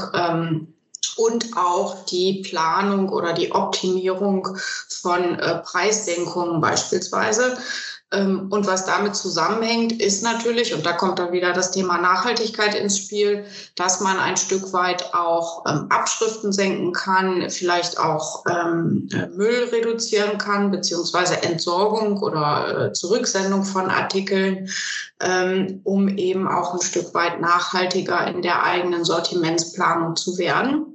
Und 1.16 1.56
auch 1.56 2.04
die 2.06 2.42
Planung 2.42 3.08
oder 3.08 3.32
die 3.32 3.52
Optimierung 3.52 4.56
von 4.88 5.38
äh, 5.38 5.58
Preissenkungen 5.58 6.60
beispielsweise. 6.60 7.56
Ähm, 8.14 8.48
und 8.50 8.66
was 8.66 8.86
damit 8.86 9.16
zusammenhängt, 9.16 10.00
ist 10.00 10.22
natürlich, 10.22 10.74
und 10.74 10.86
da 10.86 10.92
kommt 10.92 11.18
dann 11.18 11.32
wieder 11.32 11.52
das 11.52 11.70
Thema 11.70 11.98
Nachhaltigkeit 11.98 12.74
ins 12.74 12.98
Spiel, 12.98 13.44
dass 13.76 14.00
man 14.00 14.18
ein 14.18 14.36
Stück 14.36 14.72
weit 14.72 15.14
auch 15.14 15.64
ähm, 15.66 15.86
Abschriften 15.90 16.52
senken 16.52 16.92
kann, 16.92 17.50
vielleicht 17.50 17.98
auch 17.98 18.44
ähm, 18.48 19.08
äh, 19.12 19.26
Müll 19.28 19.68
reduzieren 19.72 20.38
kann, 20.38 20.70
beziehungsweise 20.70 21.42
Entsorgung 21.42 22.18
oder 22.22 22.88
äh, 22.88 22.92
Zurücksendung 22.92 23.64
von 23.64 23.90
Artikeln, 23.90 24.68
ähm, 25.20 25.80
um 25.84 26.08
eben 26.08 26.46
auch 26.46 26.74
ein 26.74 26.82
Stück 26.82 27.14
weit 27.14 27.40
nachhaltiger 27.40 28.26
in 28.28 28.42
der 28.42 28.62
eigenen 28.62 29.04
Sortimentsplanung 29.04 30.16
zu 30.16 30.38
werden. 30.38 30.93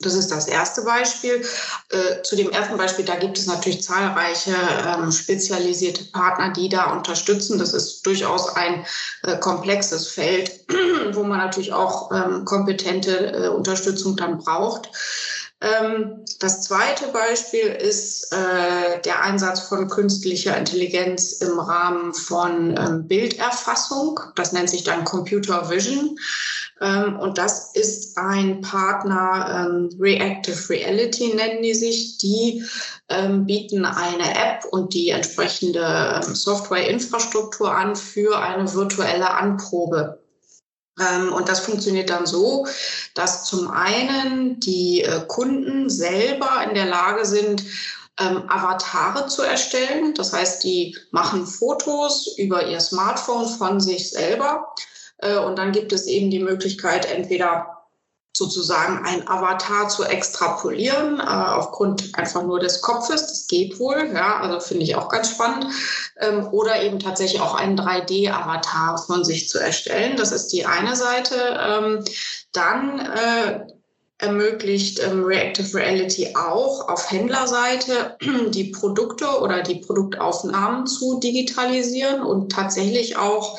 Das 0.00 0.14
ist 0.14 0.30
das 0.30 0.48
erste 0.48 0.82
Beispiel. 0.82 1.44
Äh, 1.90 2.22
zu 2.22 2.34
dem 2.34 2.50
ersten 2.50 2.76
Beispiel, 2.76 3.04
da 3.04 3.14
gibt 3.14 3.38
es 3.38 3.46
natürlich 3.46 3.82
zahlreiche 3.82 4.54
ähm, 4.86 5.12
spezialisierte 5.12 6.04
Partner, 6.06 6.52
die 6.52 6.68
da 6.68 6.92
unterstützen. 6.92 7.58
Das 7.58 7.72
ist 7.72 8.04
durchaus 8.04 8.54
ein 8.56 8.84
äh, 9.22 9.38
komplexes 9.38 10.08
Feld, 10.08 10.50
wo 11.12 11.22
man 11.22 11.38
natürlich 11.38 11.72
auch 11.72 12.10
ähm, 12.12 12.44
kompetente 12.44 13.32
äh, 13.34 13.48
Unterstützung 13.48 14.16
dann 14.16 14.38
braucht. 14.38 14.90
Ähm, 15.60 16.24
das 16.40 16.62
zweite 16.62 17.06
Beispiel 17.08 17.68
ist 17.68 18.32
der 18.32 19.22
Einsatz 19.22 19.60
von 19.60 19.88
künstlicher 19.88 20.56
Intelligenz 20.56 21.32
im 21.34 21.58
Rahmen 21.58 22.12
von 22.12 23.06
Bilderfassung. 23.06 24.20
Das 24.34 24.52
nennt 24.52 24.68
sich 24.68 24.82
dann 24.82 25.04
Computer 25.04 25.70
Vision. 25.70 26.18
Ähm, 26.80 27.18
und 27.18 27.38
das 27.38 27.74
ist 27.74 28.18
ein 28.18 28.60
Partner, 28.60 29.68
ähm, 29.68 29.90
Reactive 30.00 30.68
Reality 30.70 31.34
nennen 31.34 31.62
die 31.62 31.74
sich. 31.74 32.18
Die 32.18 32.64
ähm, 33.08 33.46
bieten 33.46 33.84
eine 33.84 34.30
App 34.30 34.64
und 34.70 34.94
die 34.94 35.10
entsprechende 35.10 36.22
ähm, 36.24 36.34
Softwareinfrastruktur 36.34 37.74
an 37.74 37.96
für 37.96 38.38
eine 38.38 38.72
virtuelle 38.72 39.30
Anprobe 39.30 40.20
ähm, 41.00 41.32
und 41.32 41.48
das 41.48 41.60
funktioniert 41.60 42.10
dann 42.10 42.26
so, 42.26 42.66
dass 43.14 43.44
zum 43.44 43.70
einen 43.70 44.60
die 44.60 45.02
äh, 45.02 45.24
Kunden 45.26 45.90
selber 45.90 46.64
in 46.68 46.74
der 46.74 46.86
Lage 46.86 47.24
sind, 47.24 47.64
ähm, 48.20 48.44
Avatare 48.48 49.26
zu 49.26 49.42
erstellen. 49.42 50.14
Das 50.14 50.32
heißt, 50.32 50.62
die 50.62 50.96
machen 51.10 51.46
Fotos 51.46 52.36
über 52.38 52.66
ihr 52.66 52.80
Smartphone 52.80 53.48
von 53.48 53.80
sich 53.80 54.10
selber. 54.10 54.72
Äh, 55.18 55.38
und 55.38 55.56
dann 55.58 55.72
gibt 55.72 55.92
es 55.92 56.06
eben 56.06 56.30
die 56.30 56.42
Möglichkeit, 56.42 57.10
entweder 57.10 57.74
sozusagen 58.36 59.04
ein 59.04 59.28
Avatar 59.28 59.88
zu 59.88 60.02
extrapolieren, 60.02 61.20
äh, 61.20 61.22
aufgrund 61.22 62.18
einfach 62.18 62.42
nur 62.42 62.58
des 62.58 62.80
Kopfes. 62.80 63.28
Das 63.28 63.46
geht 63.46 63.78
wohl, 63.78 64.10
ja, 64.12 64.40
also 64.40 64.58
finde 64.58 64.82
ich 64.82 64.96
auch 64.96 65.08
ganz 65.08 65.30
spannend. 65.30 65.66
Ähm, 66.18 66.48
oder 66.50 66.82
eben 66.82 66.98
tatsächlich 66.98 67.40
auch 67.40 67.54
einen 67.54 67.78
3D-Avatar 67.78 68.98
von 68.98 69.24
sich 69.24 69.48
zu 69.48 69.58
erstellen. 69.58 70.16
Das 70.16 70.32
ist 70.32 70.48
die 70.48 70.66
eine 70.66 70.96
Seite. 70.96 71.36
Ähm, 71.60 72.04
dann 72.52 72.98
äh, 72.98 73.60
ermöglicht 74.18 75.00
ähm, 75.00 75.24
Reactive 75.24 75.76
Reality 75.76 76.34
auch 76.34 76.88
auf 76.88 77.10
Händlerseite 77.10 78.16
die 78.48 78.64
Produkte 78.64 79.26
oder 79.40 79.62
die 79.62 79.76
Produktaufnahmen 79.76 80.86
zu 80.86 81.20
digitalisieren 81.20 82.22
und 82.22 82.50
tatsächlich 82.50 83.16
auch 83.16 83.58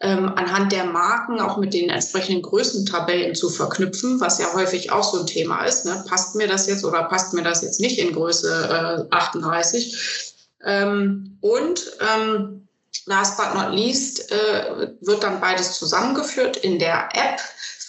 ähm, 0.00 0.32
anhand 0.34 0.72
der 0.72 0.84
Marken 0.84 1.40
auch 1.40 1.58
mit 1.58 1.74
den 1.74 1.90
entsprechenden 1.90 2.42
Größentabellen 2.42 3.34
zu 3.34 3.50
verknüpfen, 3.50 4.20
was 4.20 4.38
ja 4.38 4.52
häufig 4.54 4.90
auch 4.90 5.04
so 5.04 5.20
ein 5.20 5.26
Thema 5.26 5.64
ist. 5.64 5.84
Ne? 5.84 6.04
Passt 6.08 6.34
mir 6.36 6.48
das 6.48 6.66
jetzt 6.66 6.84
oder 6.84 7.04
passt 7.04 7.34
mir 7.34 7.42
das 7.42 7.62
jetzt 7.62 7.80
nicht 7.80 7.98
in 7.98 8.14
Größe 8.14 9.06
äh, 9.10 9.14
38? 9.14 10.34
Ähm, 10.64 11.38
und 11.40 11.92
ähm, 12.14 12.66
last 13.06 13.36
but 13.36 13.54
not 13.54 13.74
least 13.74 14.32
äh, 14.32 14.88
wird 15.02 15.22
dann 15.22 15.40
beides 15.40 15.78
zusammengeführt 15.78 16.56
in 16.56 16.78
der 16.78 17.08
App 17.12 17.40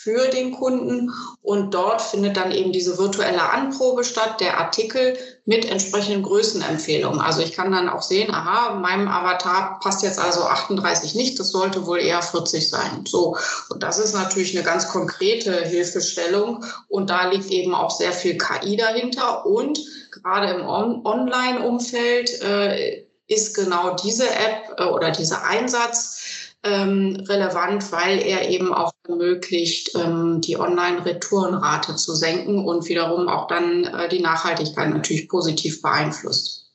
für 0.03 0.29
den 0.29 0.51
Kunden 0.51 1.13
und 1.43 1.75
dort 1.75 2.01
findet 2.01 2.35
dann 2.35 2.51
eben 2.51 2.71
diese 2.71 2.97
virtuelle 2.97 3.51
Anprobe 3.51 4.03
statt, 4.03 4.41
der 4.41 4.57
Artikel 4.57 5.15
mit 5.45 5.65
entsprechenden 5.65 6.23
Größenempfehlungen. 6.23 7.19
Also 7.19 7.41
ich 7.41 7.51
kann 7.51 7.71
dann 7.71 7.87
auch 7.87 8.01
sehen, 8.01 8.33
aha, 8.33 8.75
meinem 8.75 9.07
Avatar 9.07 9.79
passt 9.79 10.01
jetzt 10.01 10.17
also 10.17 10.41
38 10.41 11.13
nicht, 11.13 11.39
das 11.39 11.51
sollte 11.51 11.85
wohl 11.85 11.99
eher 11.99 12.23
40 12.23 12.67
sein. 12.67 13.05
So. 13.07 13.37
Und 13.69 13.83
das 13.83 13.99
ist 13.99 14.15
natürlich 14.15 14.55
eine 14.55 14.65
ganz 14.65 14.87
konkrete 14.87 15.65
Hilfestellung 15.65 16.65
und 16.87 17.11
da 17.11 17.29
liegt 17.29 17.51
eben 17.51 17.75
auch 17.75 17.91
sehr 17.91 18.11
viel 18.11 18.39
KI 18.39 18.77
dahinter 18.77 19.45
und 19.45 19.79
gerade 20.11 20.51
im 20.51 20.65
On 20.65 21.05
Online-Umfeld 21.05 22.41
äh, 22.41 23.05
ist 23.27 23.55
genau 23.55 23.95
diese 23.95 24.29
App 24.29 24.77
äh, 24.77 24.83
oder 24.85 25.11
dieser 25.11 25.43
Einsatz 25.43 26.20
ähm, 26.63 27.15
relevant, 27.27 27.91
weil 27.91 28.19
er 28.19 28.49
eben 28.49 28.73
auch 28.73 28.91
ermöglicht, 29.07 29.95
ähm, 29.95 30.41
die 30.41 30.57
Online-Retourenrate 30.57 31.95
zu 31.95 32.13
senken 32.13 32.65
und 32.65 32.87
wiederum 32.87 33.27
auch 33.27 33.47
dann 33.47 33.85
äh, 33.85 34.09
die 34.09 34.19
Nachhaltigkeit 34.19 34.89
natürlich 34.89 35.27
positiv 35.27 35.81
beeinflusst. 35.81 36.71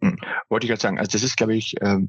Hm. 0.00 0.16
Wollte 0.48 0.66
ich 0.66 0.70
gerade 0.70 0.80
sagen, 0.80 0.98
also 0.98 1.10
das 1.12 1.22
ist, 1.22 1.36
glaube 1.36 1.54
ich, 1.54 1.74
ähm, 1.80 2.08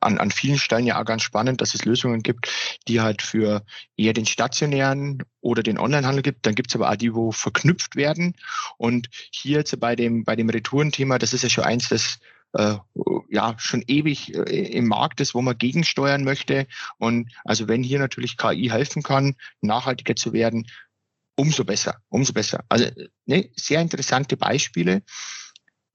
an, 0.00 0.18
an 0.18 0.30
vielen 0.30 0.58
Stellen 0.58 0.86
ja 0.86 1.00
auch 1.00 1.04
ganz 1.04 1.22
spannend, 1.22 1.60
dass 1.60 1.74
es 1.74 1.84
Lösungen 1.84 2.22
gibt, 2.22 2.48
die 2.86 3.00
halt 3.00 3.22
für 3.22 3.64
eher 3.96 4.12
den 4.12 4.26
stationären 4.26 5.22
oder 5.40 5.62
den 5.62 5.78
Onlinehandel 5.78 6.22
gibt. 6.22 6.46
Dann 6.46 6.54
gibt 6.54 6.70
es 6.70 6.76
aber 6.76 6.90
auch 6.90 6.96
die, 6.96 7.14
wo 7.14 7.32
verknüpft 7.32 7.96
werden. 7.96 8.34
Und 8.76 9.08
hier 9.32 9.58
jetzt 9.58 9.78
bei 9.80 9.96
dem, 9.96 10.24
bei 10.24 10.36
dem 10.36 10.50
Retourenthema, 10.50 11.18
das 11.18 11.32
ist 11.32 11.42
ja 11.42 11.48
schon 11.48 11.64
eins, 11.64 11.88
das 11.88 12.18
äh, 12.54 12.76
ja 13.28 13.54
schon 13.58 13.82
ewig 13.86 14.34
äh, 14.34 14.68
im 14.68 14.86
Markt 14.86 15.20
ist, 15.20 15.34
wo 15.34 15.42
man 15.42 15.58
gegensteuern 15.58 16.24
möchte. 16.24 16.66
Und 16.98 17.30
also 17.44 17.68
wenn 17.68 17.82
hier 17.82 17.98
natürlich 17.98 18.36
KI 18.36 18.68
helfen 18.70 19.02
kann, 19.02 19.36
nachhaltiger 19.60 20.16
zu 20.16 20.32
werden, 20.32 20.66
umso 21.36 21.64
besser, 21.64 22.00
umso 22.08 22.32
besser. 22.32 22.64
Also 22.68 22.86
ne, 23.26 23.50
sehr 23.54 23.80
interessante 23.80 24.36
Beispiele. 24.36 25.02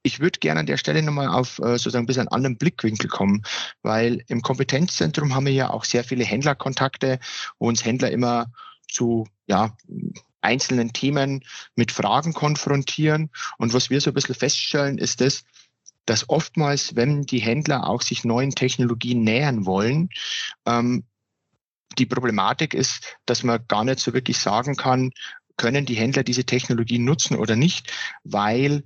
Ich 0.02 0.20
würde 0.20 0.40
gerne 0.40 0.62
an 0.62 0.66
der 0.66 0.78
Stelle 0.78 1.02
nochmal 1.02 1.30
auf 1.30 1.60
äh, 1.60 1.78
sozusagen 1.78 2.04
ein 2.04 2.08
bisschen 2.08 2.28
einen 2.28 2.36
anderen 2.36 2.58
Blickwinkel 2.58 3.10
kommen, 3.10 3.44
weil 3.82 4.24
im 4.28 4.42
Kompetenzzentrum 4.42 5.34
haben 5.34 5.46
wir 5.46 5.54
ja 5.54 5.70
auch 5.70 5.86
sehr 5.86 6.04
viele 6.04 6.26
Händlerkontakte, 6.26 7.20
wo 7.58 7.68
uns 7.68 7.86
Händler 7.86 8.12
immer 8.12 8.52
zu 8.90 9.28
ja, 9.48 9.76
einzelnen 10.42 10.94
Themen 10.94 11.44
mit 11.76 11.92
Fragen 11.92 12.34
konfrontieren. 12.34 13.30
Und 13.58 13.74
was 13.74 13.90
wir 13.90 14.02
so 14.02 14.12
ein 14.12 14.14
bisschen 14.14 14.36
feststellen, 14.36 14.98
ist 14.98 15.22
das, 15.22 15.44
dass 16.06 16.30
oftmals, 16.30 16.96
wenn 16.96 17.24
die 17.24 17.40
Händler 17.40 17.88
auch 17.88 18.02
sich 18.02 18.24
neuen 18.24 18.52
Technologien 18.52 19.24
nähern 19.24 19.66
wollen, 19.66 20.10
ähm, 20.66 21.06
die 21.98 22.06
Problematik 22.06 22.74
ist, 22.74 23.18
dass 23.26 23.44
man 23.44 23.66
gar 23.68 23.84
nicht 23.84 24.00
so 24.00 24.14
wirklich 24.14 24.38
sagen 24.38 24.76
kann, 24.76 25.12
können 25.58 25.86
die 25.86 25.96
Händler 25.96 26.24
diese 26.24 26.46
Technologie 26.46 27.00
nutzen 27.00 27.38
oder 27.38 27.56
nicht, 27.56 27.92
weil 28.24 28.84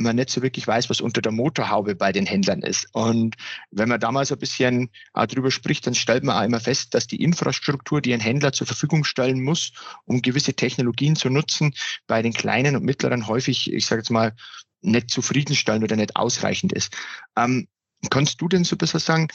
man 0.00 0.16
nicht 0.16 0.30
so 0.30 0.42
wirklich 0.42 0.66
weiß, 0.66 0.90
was 0.90 1.00
unter 1.00 1.20
der 1.20 1.32
Motorhaube 1.32 1.94
bei 1.94 2.10
den 2.12 2.26
Händlern 2.26 2.62
ist. 2.62 2.88
Und 2.92 3.36
wenn 3.70 3.88
man 3.88 4.00
da 4.00 4.10
mal 4.10 4.24
so 4.24 4.34
ein 4.34 4.38
bisschen 4.38 4.90
äh, 5.14 5.26
drüber 5.26 5.50
spricht, 5.50 5.86
dann 5.86 5.94
stellt 5.94 6.24
man 6.24 6.36
auch 6.36 6.44
immer 6.44 6.60
fest, 6.60 6.94
dass 6.94 7.06
die 7.06 7.22
Infrastruktur, 7.22 8.00
die 8.00 8.14
ein 8.14 8.20
Händler 8.20 8.52
zur 8.52 8.66
Verfügung 8.66 9.04
stellen 9.04 9.42
muss, 9.42 9.72
um 10.06 10.22
gewisse 10.22 10.54
Technologien 10.54 11.16
zu 11.16 11.28
nutzen, 11.28 11.74
bei 12.06 12.22
den 12.22 12.32
kleinen 12.32 12.76
und 12.76 12.84
mittleren 12.84 13.26
häufig, 13.26 13.72
ich 13.72 13.86
sage 13.86 14.00
jetzt 14.00 14.10
mal, 14.10 14.34
nicht 14.82 15.10
zufriedenstellend 15.10 15.84
oder 15.84 15.96
nicht 15.96 16.16
ausreichend 16.16 16.72
ist. 16.72 16.96
Ähm, 17.36 17.68
kannst 18.10 18.40
du 18.40 18.48
denn 18.48 18.64
so 18.64 18.76
besser 18.76 18.98
sagen, 18.98 19.28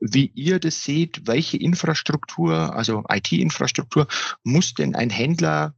wie 0.00 0.26
ihr 0.34 0.58
das 0.58 0.82
seht, 0.82 1.26
welche 1.26 1.58
Infrastruktur, 1.58 2.74
also 2.74 3.04
IT-Infrastruktur, 3.10 4.06
muss 4.42 4.74
denn 4.74 4.94
ein 4.94 5.10
Händler 5.10 5.74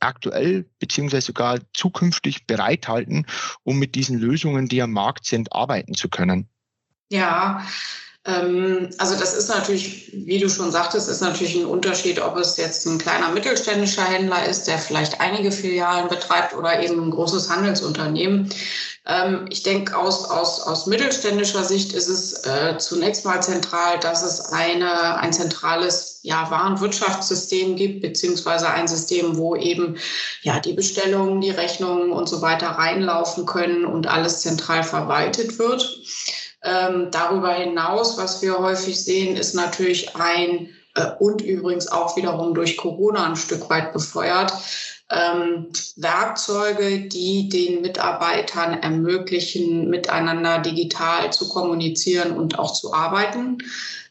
aktuell 0.00 0.68
beziehungsweise 0.80 1.26
sogar 1.26 1.60
zukünftig 1.72 2.46
bereithalten, 2.46 3.26
um 3.62 3.78
mit 3.78 3.94
diesen 3.94 4.18
Lösungen, 4.18 4.68
die 4.68 4.82
am 4.82 4.90
Markt 4.90 5.24
sind, 5.24 5.52
arbeiten 5.52 5.94
zu 5.94 6.08
können? 6.08 6.48
Ja, 7.10 7.64
also 8.24 9.16
das 9.16 9.34
ist 9.34 9.48
natürlich, 9.48 10.10
wie 10.12 10.38
du 10.38 10.48
schon 10.48 10.70
sagtest, 10.70 11.08
ist 11.08 11.22
natürlich 11.22 11.56
ein 11.56 11.66
Unterschied, 11.66 12.20
ob 12.20 12.36
es 12.36 12.56
jetzt 12.56 12.86
ein 12.86 12.98
kleiner 12.98 13.30
mittelständischer 13.30 14.04
Händler 14.04 14.46
ist, 14.46 14.68
der 14.68 14.78
vielleicht 14.78 15.20
einige 15.20 15.50
Filialen 15.50 16.08
betreibt 16.08 16.54
oder 16.54 16.80
eben 16.80 17.02
ein 17.02 17.10
großes 17.10 17.50
Handelsunternehmen. 17.50 18.48
Ähm, 19.06 19.46
ich 19.50 19.64
denke, 19.64 19.98
aus, 19.98 20.30
aus, 20.30 20.60
aus 20.60 20.86
mittelständischer 20.86 21.64
Sicht 21.64 21.92
ist 21.94 22.06
es 22.06 22.44
äh, 22.44 22.78
zunächst 22.78 23.24
mal 23.24 23.42
zentral, 23.42 23.98
dass 23.98 24.22
es 24.22 24.40
eine, 24.52 25.18
ein 25.18 25.32
zentrales 25.32 26.20
ja, 26.22 26.48
Warenwirtschaftssystem 26.48 27.74
gibt, 27.74 28.02
beziehungsweise 28.02 28.68
ein 28.68 28.86
System, 28.86 29.36
wo 29.36 29.56
eben 29.56 29.96
ja, 30.42 30.60
die 30.60 30.74
Bestellungen, 30.74 31.40
die 31.40 31.50
Rechnungen 31.50 32.12
und 32.12 32.28
so 32.28 32.40
weiter 32.40 32.68
reinlaufen 32.68 33.46
können 33.46 33.84
und 33.84 34.06
alles 34.06 34.42
zentral 34.42 34.84
verwaltet 34.84 35.58
wird. 35.58 36.00
Ähm, 36.64 37.08
darüber 37.10 37.52
hinaus, 37.52 38.16
was 38.18 38.40
wir 38.42 38.58
häufig 38.58 39.02
sehen, 39.04 39.36
ist 39.36 39.54
natürlich 39.54 40.14
ein 40.14 40.68
äh, 40.94 41.06
und 41.18 41.42
übrigens 41.42 41.88
auch 41.88 42.16
wiederum 42.16 42.54
durch 42.54 42.76
Corona 42.76 43.26
ein 43.26 43.36
Stück 43.36 43.68
weit 43.70 43.92
befeuert, 43.92 44.52
ähm, 45.10 45.68
Werkzeuge, 45.96 47.00
die 47.00 47.48
den 47.48 47.82
Mitarbeitern 47.82 48.80
ermöglichen, 48.80 49.90
miteinander 49.90 50.60
digital 50.60 51.32
zu 51.32 51.48
kommunizieren 51.48 52.32
und 52.32 52.58
auch 52.58 52.72
zu 52.72 52.94
arbeiten. 52.94 53.58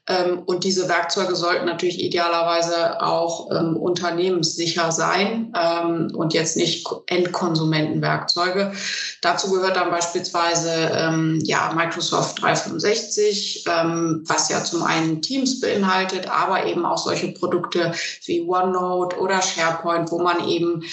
Ähm, 0.08 0.40
und 0.46 0.64
diese 0.64 0.90
Werkzeuge 0.90 1.36
sollten 1.36 1.66
natürlich 1.66 2.02
idealerweise 2.02 3.02
auch 3.02 3.52
ähm, 3.52 3.78
unternehmenssicher 3.78 4.92
sein 4.92 5.54
ähm, 5.56 6.12
und 6.16 6.34
jetzt 6.34 6.58
nicht 6.58 6.88
Endkonsumentenwerkzeuge. 7.06 8.72
Dazu 9.22 9.52
gehört 9.52 9.76
dann 9.76 9.92
beispielsweise 9.92 10.72
ja, 11.44 11.72
Microsoft 11.76 12.42
365, 12.42 13.66
ähm, 13.68 14.24
was 14.26 14.50
ja 14.50 14.64
zum 14.64 14.84
einen 14.84 15.22
Teams 15.22 15.60
beinhaltet, 15.60 16.30
aber 16.30 16.66
eben 16.66 16.86
auch 16.86 16.98
solche 16.98 17.32
Produkte 17.34 17.94
wie 18.26 18.42
OneNote 18.42 19.18
oder 19.20 19.42
SharePoint, 19.42 20.12
wo 20.12 20.20
man 20.20 20.48
eben 20.48 20.84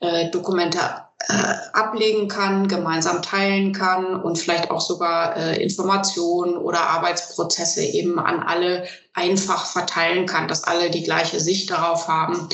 äh, 0.00 0.30
Dokumente 0.30 0.80
äh, 1.28 1.54
ablegen 1.74 2.28
kann, 2.28 2.68
gemeinsam 2.68 3.22
teilen 3.22 3.72
kann 3.72 4.16
und 4.16 4.38
vielleicht 4.38 4.70
auch 4.70 4.80
sogar 4.80 5.36
äh, 5.36 5.62
Informationen 5.62 6.56
oder 6.56 6.80
Arbeitsprozesse 6.80 7.82
eben 7.82 8.18
an 8.18 8.42
alle 8.42 8.86
einfach 9.12 9.66
verteilen 9.66 10.26
kann, 10.26 10.48
dass 10.48 10.64
alle 10.64 10.90
die 10.90 11.02
gleiche 11.02 11.38
Sicht 11.40 11.70
darauf 11.70 12.08
haben 12.08 12.48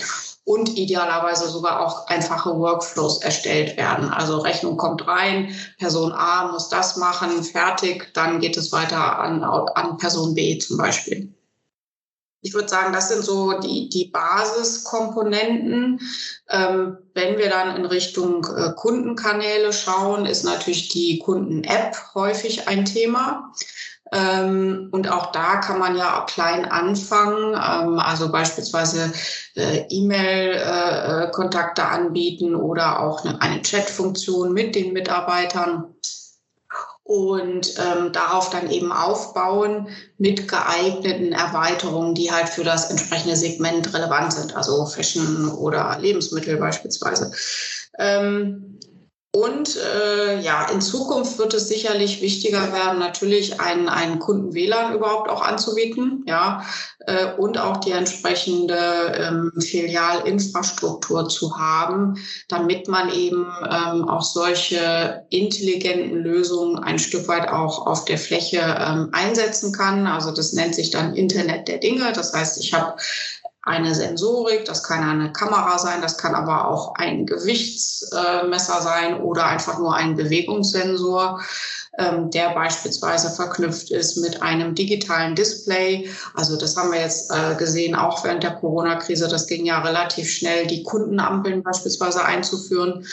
und 0.45 0.77
idealerweise 0.77 1.49
sogar 1.49 1.87
auch 1.87 2.07
einfache 2.09 2.59
Workflows 2.59 3.23
erstellt 3.23 3.77
werden. 3.77 4.11
Also 4.11 4.39
Rechnung 4.39 4.77
kommt 4.77 5.07
rein, 5.07 5.55
Person 5.79 6.13
A 6.13 6.51
muss 6.53 6.69
das 6.69 6.97
machen, 6.97 7.43
fertig, 7.43 8.13
dann 8.15 8.41
geht 8.41 8.57
es 8.57 8.73
weiter 8.73 9.19
an, 9.19 9.43
an 9.43 9.97
Person 9.99 10.35
B 10.35 10.59
zum 10.59 10.77
Beispiel 10.77 11.34
ich 12.45 12.53
würde 12.53 12.69
sagen, 12.69 12.93
das 12.93 13.09
sind 13.09 13.25
so 13.25 13.59
die, 13.59 13.89
die 13.89 14.05
Basiskomponenten. 14.05 15.99
Ähm, 16.51 16.99
wenn 17.15 17.39
wir 17.39 17.49
dann 17.49 17.75
in 17.75 17.87
Richtung 17.87 18.47
äh, 18.55 18.73
Kundenkanäle 18.77 19.73
schauen, 19.73 20.27
ist 20.27 20.45
natürlich 20.45 20.91
die 20.91 21.21
Kunden-App 21.21 21.97
häufig 22.15 22.69
ein 22.69 22.85
Thema. 22.85 23.51
Ähm, 24.13 24.91
und 24.93 25.11
auch 25.11 25.33
da 25.33 25.57
kann 25.57 25.79
man 25.79 25.97
ja 25.97 26.23
auch 26.23 26.27
klein 26.27 26.67
anfangen, 26.67 27.55
ähm, 27.55 27.99
also 27.99 28.31
beispielsweise 28.31 29.11
äh, 29.55 29.87
E-Mail-Kontakte 29.89 31.81
äh, 31.81 31.87
anbieten 31.87 32.55
oder 32.55 33.01
auch 33.01 33.25
eine, 33.25 33.41
eine 33.41 33.63
Chat-Funktion 33.63 34.53
mit 34.53 34.75
den 34.75 34.93
Mitarbeitern 34.93 35.95
und 37.05 37.75
ähm, 37.79 38.13
darauf 38.13 38.49
dann 38.49 38.71
eben 38.71 38.91
aufbauen 38.91 39.89
mit 40.17 40.49
geeigneten 40.49 41.33
Erweiterungen, 41.33 42.15
die 42.15 42.33
halt 42.33 42.49
für 42.49 42.65
das 42.65 42.91
entsprechende 42.91 43.37
Segment 43.37 43.93
relevant 43.93 44.33
sind, 44.33 44.57
also 44.57 44.87
Fashion 44.87 45.51
oder 45.51 45.99
Lebensmittel 46.01 46.57
beispielsweise. 46.57 47.31
Ähm, 47.99 48.79
und 49.35 49.77
äh, 49.77 50.39
ja, 50.43 50.69
in 50.71 50.81
Zukunft 50.81 51.39
wird 51.39 51.55
es 51.55 51.67
sicherlich 51.67 52.23
wichtiger 52.23 52.73
werden, 52.73 53.01
natürlich 53.01 53.61
einen, 53.61 53.89
einen 53.89 54.21
Kunden-WLAN 54.21 54.95
überhaupt 54.95 55.29
auch 55.29 55.43
anzubieten, 55.43 56.23
ja, 56.29 56.65
äh, 57.01 57.33
und 57.37 57.59
auch 57.59 57.79
die 57.79 57.91
entsprechende 57.91 58.79
ähm, 59.19 59.51
Filialinfrastruktur 59.61 61.29
zu 61.29 61.59
haben, 61.59 62.15
damit 62.47 62.87
man 62.87 63.13
eben 63.13 63.45
ähm, 63.69 64.09
auch 64.09 64.23
solche 64.23 65.25
intelligenten 65.31 66.19
Lösungen 66.19 66.79
ein 66.79 67.01
Stück 67.01 67.27
weit 67.27 67.49
auch 67.49 67.89
auf 67.89 68.05
der 68.05 68.19
Fläche 68.19 68.59
ähm, 68.59 69.09
einsetzen 69.11 69.73
kann. 69.73 70.07
Also 70.07 70.31
das 70.31 70.53
nennt 70.53 70.77
sich 70.77 70.91
dann 70.93 71.17
Internet 71.17 71.67
der 71.67 71.79
Dinge. 71.79 72.13
Das 72.13 72.33
heißt, 72.33 72.61
ich 72.61 72.73
habe 72.73 72.95
eine 73.65 73.95
Sensorik, 73.95 74.65
das 74.67 74.83
kann 74.83 75.03
eine 75.03 75.33
Kamera 75.33 75.79
sein, 75.79 76.03
das 76.03 76.19
kann 76.19 76.35
aber 76.35 76.69
auch 76.69 76.95
ein 76.97 77.27
Gewichtsmesser 77.27 78.83
sein 78.83 79.21
oder 79.23 79.47
einfach 79.47 79.79
nur 79.79 79.95
ein 79.95 80.17
Bewegungssensor, 80.17 81.41
ähm, 81.99 82.31
der 82.31 82.51
beispielsweise 82.51 83.31
verknüpft 83.31 83.91
ist 83.91 84.17
mit 84.17 84.43
einem 84.43 84.75
digitalen 84.75 85.35
Display. 85.35 86.11
Also 86.35 86.57
das 86.57 86.77
haben 86.77 86.93
wir 86.93 87.01
jetzt 87.01 87.31
äh, 87.33 87.55
gesehen, 87.55 87.95
auch 87.95 88.23
während 88.25 88.43
der 88.43 88.57
Corona-Krise. 88.57 89.29
Das 89.29 89.47
ging 89.47 89.65
ja 89.65 89.81
relativ 89.81 90.31
schnell, 90.31 90.67
die 90.67 90.83
Kundenampeln 90.83 91.63
beispielsweise 91.63 92.25
einzuführen. 92.25 93.07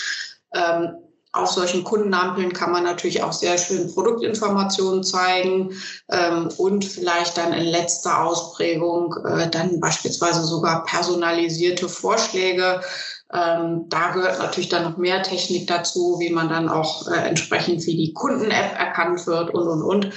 Auf 1.34 1.50
solchen 1.52 1.86
Kundenampeln 1.86 2.52
kann 2.52 2.72
man 2.72 2.84
natürlich 2.84 3.24
auch 3.24 3.32
sehr 3.32 3.58
schön 3.58 3.94
Produktinformationen 3.94 5.02
zeigen 5.04 5.72
ähm, 6.10 6.50
und 6.58 6.84
vielleicht 6.84 7.38
dann 7.38 7.54
in 7.54 7.66
letzter 7.66 8.24
Ausprägung 8.24 9.16
äh, 9.26 9.50
dann 9.50 9.80
beispielsweise 9.80 10.44
sogar 10.44 10.84
personalisierte 10.84 11.88
Vorschläge 11.88 12.82
ähm, 13.34 13.86
da 13.90 14.12
gehört 14.12 14.40
natürlich 14.40 14.70
dann 14.70 14.84
noch 14.84 14.98
mehr 14.98 15.24
Technik 15.24 15.68
dazu, 15.68 16.18
wie 16.20 16.30
man 16.30 16.50
dann 16.50 16.68
auch 16.68 17.08
äh, 17.08 17.28
entsprechend 17.28 17.86
wie 17.86 17.96
die 17.96 18.14
Kunden-App 18.14 18.78
erkannt 18.78 19.26
wird 19.28 19.54
und, 19.54 19.68
und, 19.68 19.82
und. 19.82 20.10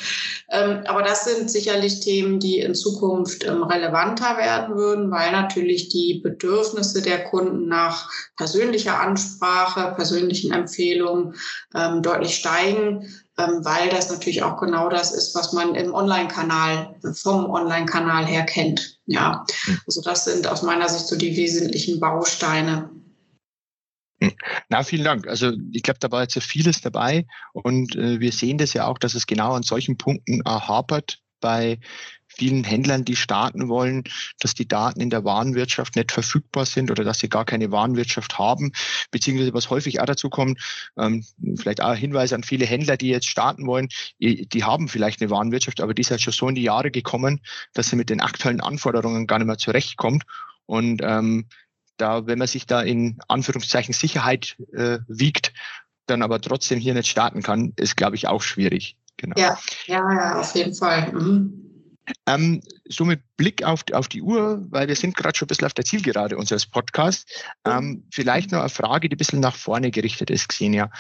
Ähm, 0.51 0.83
aber 0.87 1.03
das 1.03 1.25
sind 1.25 1.51
sicherlich 1.51 2.01
Themen, 2.01 2.41
die 2.41 2.59
in 2.59 2.75
Zukunft 2.75 3.45
ähm, 3.45 3.63
relevanter 3.63 4.37
werden 4.37 4.77
würden, 4.77 5.11
weil 5.11 5.33
natürlich 5.33 5.89
die 5.91 6.21
Bedürfnisse 6.23 7.03
der 7.03 7.25
Kunden 7.25 7.69
nach 7.69 8.11
persönlicher 8.37 9.01
Ansprache, 9.01 9.95
persönlichen 9.95 10.53
Empfehlungen 10.53 11.35
ähm, 11.75 12.03
deutlich 12.03 12.35
steigen 12.35 13.07
ähm, 13.37 13.65
weil 13.65 13.89
das 13.89 14.11
natürlich 14.11 14.45
auch 14.45 14.61
genau 14.61 14.89
das 14.89 15.13
ist, 15.13 15.35
was 15.35 15.53
man 15.53 15.75
im 15.75 15.93
Online-Kanal, 15.93 16.95
vom 17.15 17.51
Online-Kanal 17.51 18.27
her 18.27 18.45
kennt. 18.45 18.99
Ja, 19.07 19.45
hm. 19.65 19.81
also 19.87 20.03
das 20.03 20.25
sind 20.25 20.47
aus 20.47 20.63
meiner 20.63 20.89
Sicht 20.89 21.09
so 21.09 21.17
die 21.17 21.37
wesentlichen 21.37 21.99
Bausteine. 21.99 22.91
Na, 24.69 24.83
vielen 24.83 25.05
Dank. 25.05 25.27
Also 25.27 25.53
ich 25.73 25.83
glaube, 25.83 25.99
da 26.01 26.11
war 26.11 26.23
jetzt 26.23 26.35
ja 26.35 26.41
vieles 26.41 26.81
dabei 26.81 27.27
und 27.53 27.97
äh, 27.97 28.21
wir 28.21 28.33
sehen 28.33 28.59
das 28.59 28.73
ja 28.73 28.87
auch, 28.87 28.99
dass 28.99 29.15
es 29.15 29.27
genau 29.27 29.53
an 29.53 29.63
solchen 29.63 29.97
Punkten 29.97 30.41
äh, 30.41 30.45
hapert 30.45 31.19
bei 31.41 31.79
vielen 32.27 32.65
Händlern, 32.65 33.05
die 33.05 33.17
starten 33.17 33.69
wollen, 33.69 34.05
dass 34.41 34.55
die 34.55 34.67
Daten 34.67 35.01
in 35.01 35.11
der 35.11 35.25
Warenwirtschaft 35.25 35.97
nicht 35.97 36.11
verfügbar 36.11 36.67
sind 36.67 36.91
oder 36.91 37.05
dass 37.05 37.19
sie 37.19 37.29
gar 37.29 37.45
keine 37.45 37.71
Warenwirtschaft 37.71 38.39
haben, 38.39 38.73
beziehungsweise 39.11 39.55
was 39.55 39.71
häufig 39.71 40.01
auch 40.01 40.07
dazu 40.07 40.31
kommt, 40.31 40.59
ähm, 40.99 41.25
vielleicht 41.57 41.83
auch 41.83 41.95
Hinweis 41.95 42.33
an 42.33 42.43
viele 42.43 42.67
Händler, 42.67 42.97
die 42.97 43.09
jetzt 43.09 43.29
starten 43.29 43.67
wollen, 43.67 43.89
die 44.19 44.65
haben 44.65 44.89
vielleicht 44.89 45.21
eine 45.21 45.31
Warenwirtschaft, 45.31 45.81
aber 45.81 45.95
die 45.95 46.03
ist 46.03 46.11
halt 46.11 46.23
schon 46.23 46.33
so 46.33 46.49
in 46.49 46.55
die 46.55 46.63
Jahre 46.63 46.91
gekommen, 46.91 47.41
dass 47.73 47.89
sie 47.89 47.97
mit 47.97 48.11
den 48.11 48.21
aktuellen 48.21 48.61
Anforderungen 48.61 49.27
gar 49.27 49.39
nicht 49.39 49.47
mehr 49.47 49.59
zurechtkommt. 49.59 50.25
Und 50.67 51.03
ähm, 51.05 51.47
da, 51.97 52.27
wenn 52.27 52.39
man 52.39 52.49
sich 52.49 52.67
da 52.67 52.83
in 52.83 53.19
Anführungszeichen 53.29 53.95
Sicherheit 53.95 54.57
äh, 54.73 54.99
wiegt, 55.09 55.53
dann 56.07 56.23
aber 56.23 56.41
trotzdem 56.41 56.79
hier 56.79 56.95
nicht 56.95 57.09
starten 57.09 57.43
kann, 57.43 57.73
ist, 57.77 57.97
glaube 57.97 58.17
ich, 58.17 58.29
auch 58.29 58.43
schwierig. 58.43 58.97
Genau. 59.17 59.39
Ja, 59.39 59.59
ja, 59.87 60.13
ja, 60.13 60.41
auf 60.41 60.55
jeden 60.55 60.75
Fall. 60.75 61.13
Mhm. 61.13 61.65
Ähm, 62.27 62.61
so 62.87 63.05
mit 63.05 63.23
Blick 63.37 63.65
auf, 63.65 63.85
auf 63.93 64.09
die 64.09 64.21
Uhr, 64.21 64.67
weil 64.69 64.89
wir 64.89 64.97
sind 64.97 65.17
gerade 65.17 65.39
schon 65.39 65.47
ein 65.47 65.49
bisschen 65.49 65.67
auf 65.67 65.75
der 65.75 65.87
Zielgerade 65.87 66.37
unseres 66.37 66.67
Podcasts, 66.67 67.25
ähm, 67.65 68.07
vielleicht 68.11 68.53
noch 68.53 68.61
eine 68.61 68.69
Frage, 68.69 69.09
die 69.09 69.15
ein 69.15 69.19
bisschen 69.19 69.41
nach 69.41 69.57
vorne 69.57 69.91
gerichtet 69.91 70.31
ist, 70.31 70.49
Xenia. 70.49 70.91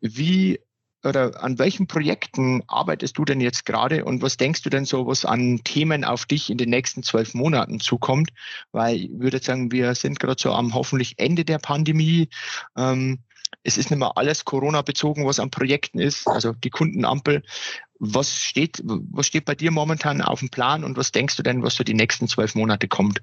Wie 0.00 0.60
oder 1.04 1.42
an 1.42 1.58
welchen 1.58 1.86
Projekten 1.86 2.62
arbeitest 2.66 3.16
du 3.18 3.24
denn 3.24 3.40
jetzt 3.40 3.64
gerade 3.64 4.04
und 4.04 4.22
was 4.22 4.36
denkst 4.36 4.62
du 4.62 4.70
denn 4.70 4.84
so, 4.84 5.06
was 5.06 5.24
an 5.24 5.60
Themen 5.64 6.04
auf 6.04 6.26
dich 6.26 6.50
in 6.50 6.58
den 6.58 6.70
nächsten 6.70 7.02
zwölf 7.02 7.34
Monaten 7.34 7.80
zukommt? 7.80 8.30
Weil 8.72 8.96
ich 8.96 9.10
würde 9.12 9.42
sagen, 9.42 9.72
wir 9.72 9.94
sind 9.94 10.20
gerade 10.20 10.40
so 10.40 10.52
am 10.52 10.74
hoffentlich 10.74 11.14
Ende 11.18 11.44
der 11.44 11.58
Pandemie. 11.58 12.28
Ähm, 12.76 13.20
es 13.62 13.78
ist 13.78 13.90
nicht 13.90 13.98
mehr 13.98 14.16
alles 14.16 14.44
Corona-bezogen, 14.44 15.24
was 15.26 15.40
an 15.40 15.50
Projekten 15.50 15.98
ist, 15.98 16.26
also 16.28 16.52
die 16.52 16.70
Kundenampel. 16.70 17.42
Was 17.98 18.38
steht, 18.38 18.82
was 18.84 19.26
steht 19.26 19.44
bei 19.44 19.54
dir 19.54 19.70
momentan 19.70 20.20
auf 20.20 20.40
dem 20.40 20.50
Plan 20.50 20.84
und 20.84 20.96
was 20.96 21.12
denkst 21.12 21.36
du 21.36 21.42
denn, 21.42 21.62
was 21.62 21.76
für 21.76 21.84
die 21.84 21.94
nächsten 21.94 22.28
zwölf 22.28 22.54
Monate 22.54 22.88
kommt? 22.88 23.22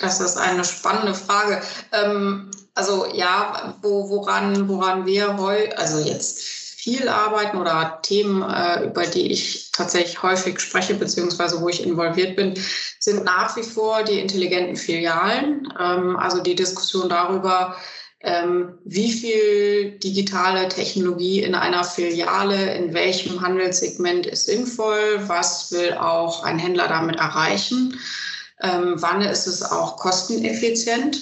Das 0.00 0.20
ist 0.20 0.36
eine 0.36 0.64
spannende 0.64 1.14
Frage. 1.14 1.60
Ähm, 1.92 2.50
also 2.74 3.06
ja, 3.12 3.76
wo, 3.82 4.08
woran, 4.08 4.68
woran 4.68 5.06
wir 5.06 5.36
heute, 5.36 5.78
also 5.78 5.98
jetzt 5.98 6.40
viel 6.84 7.08
arbeiten 7.08 7.56
oder 7.56 8.00
Themen, 8.02 8.42
äh, 8.42 8.84
über 8.84 9.06
die 9.06 9.32
ich 9.32 9.70
tatsächlich 9.72 10.22
häufig 10.22 10.60
spreche, 10.60 10.94
beziehungsweise 10.94 11.60
wo 11.60 11.68
ich 11.68 11.82
involviert 11.82 12.36
bin, 12.36 12.54
sind 12.98 13.24
nach 13.24 13.56
wie 13.56 13.62
vor 13.62 14.02
die 14.02 14.20
intelligenten 14.20 14.76
Filialen. 14.76 15.66
Ähm, 15.80 16.16
also 16.16 16.42
die 16.42 16.54
Diskussion 16.54 17.08
darüber, 17.08 17.76
ähm, 18.20 18.78
wie 18.84 19.12
viel 19.12 19.98
digitale 19.98 20.68
Technologie 20.68 21.42
in 21.42 21.54
einer 21.54 21.84
Filiale, 21.84 22.74
in 22.74 22.92
welchem 22.92 23.40
Handelssegment 23.40 24.26
ist 24.26 24.46
sinnvoll, 24.46 25.22
was 25.26 25.72
will 25.72 25.94
auch 25.94 26.42
ein 26.42 26.58
Händler 26.58 26.88
damit 26.88 27.16
erreichen, 27.16 27.98
ähm, 28.60 28.94
wann 28.96 29.22
ist 29.22 29.46
es 29.46 29.62
auch 29.62 29.96
kosteneffizient. 29.96 31.20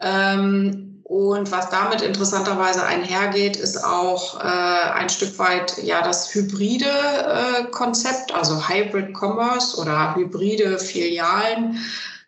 Ähm, 0.00 1.02
und 1.04 1.52
was 1.52 1.68
damit 1.68 2.00
interessanterweise 2.00 2.84
einhergeht, 2.84 3.56
ist 3.56 3.84
auch 3.84 4.40
äh, 4.40 4.42
ein 4.42 5.10
Stück 5.10 5.38
weit 5.38 5.76
ja 5.82 6.00
das 6.02 6.34
hybride 6.34 6.86
äh, 6.86 7.64
Konzept, 7.70 8.34
also 8.34 8.68
Hybrid 8.68 9.14
Commerce 9.14 9.76
oder 9.76 10.14
hybride 10.16 10.78
Filialen. 10.78 11.78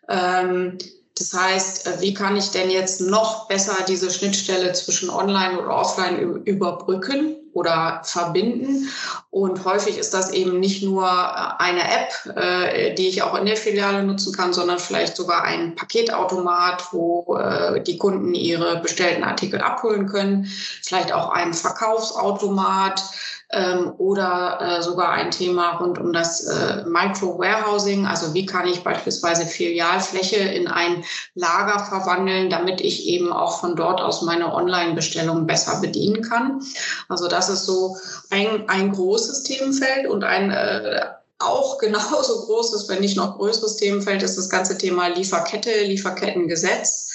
Ähm, 0.07 0.77
das 1.17 1.33
heißt, 1.33 1.87
äh, 1.87 2.01
wie 2.01 2.13
kann 2.13 2.37
ich 2.37 2.51
denn 2.51 2.69
jetzt 2.69 3.01
noch 3.01 3.47
besser 3.47 3.75
diese 3.87 4.11
Schnittstelle 4.11 4.73
zwischen 4.73 5.09
Online 5.09 5.59
und 5.59 5.67
Offline 5.67 6.43
überbrücken 6.45 7.35
oder 7.57 8.01
verbinden? 8.03 8.89
Und 9.29 9.65
häufig 9.65 9.97
ist 9.97 10.13
das 10.13 10.31
eben 10.31 10.59
nicht 10.59 10.83
nur 10.83 11.05
äh, 11.05 11.63
eine 11.63 11.81
App, 11.81 12.37
äh, 12.37 12.93
die 12.95 13.07
ich 13.07 13.23
auch 13.23 13.37
in 13.37 13.45
der 13.45 13.57
Filiale 13.57 14.03
nutzen 14.03 14.33
kann, 14.33 14.53
sondern 14.53 14.79
vielleicht 14.79 15.15
sogar 15.15 15.43
ein 15.43 15.75
Paketautomat, 15.75 16.93
wo 16.93 17.37
die 17.85 17.97
Kunden 17.97 18.33
ihre 18.33 18.79
bestellten 18.81 19.23
Artikel 19.23 19.61
abholen 19.61 20.07
können, 20.07 20.45
vielleicht 20.45 21.11
auch 21.11 21.29
ein 21.29 21.53
Verkaufsautomat 21.53 23.03
ähm, 23.49 23.93
oder 23.97 24.59
äh, 24.61 24.83
sogar 24.83 25.11
ein 25.11 25.31
Thema 25.31 25.77
rund 25.77 25.97
um 25.99 26.11
das 26.11 26.45
äh, 26.45 26.83
Micro-Warehousing. 26.85 28.05
Also 28.05 28.33
wie 28.33 28.45
kann 28.45 28.67
ich 28.67 28.83
beispielsweise 28.83 29.45
Filialfläche 29.45 30.37
in 30.37 30.67
ein 30.67 31.03
Lager 31.33 31.79
verwandeln, 31.79 32.49
damit 32.49 32.81
ich 32.81 33.07
eben 33.07 33.31
auch 33.31 33.59
von 33.59 33.75
dort 33.75 34.01
aus 34.01 34.21
meine 34.21 34.53
Online-Bestellungen 34.53 35.47
besser 35.47 35.79
bedienen 35.79 36.21
kann. 36.23 36.61
Also 37.07 37.27
das 37.27 37.49
ist 37.49 37.65
so 37.65 37.95
ein, 38.31 38.67
ein 38.67 38.91
großes 38.91 39.43
Themenfeld 39.43 40.07
und 40.07 40.23
ein 40.23 40.51
äh, 40.51 41.05
auch 41.39 41.77
genauso 41.79 42.45
großes, 42.45 42.89
wenn 42.89 42.99
nicht 42.99 43.15
noch 43.15 43.37
größeres 43.37 43.77
Themenfeld 43.77 44.23
ist 44.23 44.37
das 44.37 44.49
ganze 44.49 44.77
Thema 44.77 45.07
Lieferkette, 45.07 45.83
Lieferkettengesetz. 45.83 47.11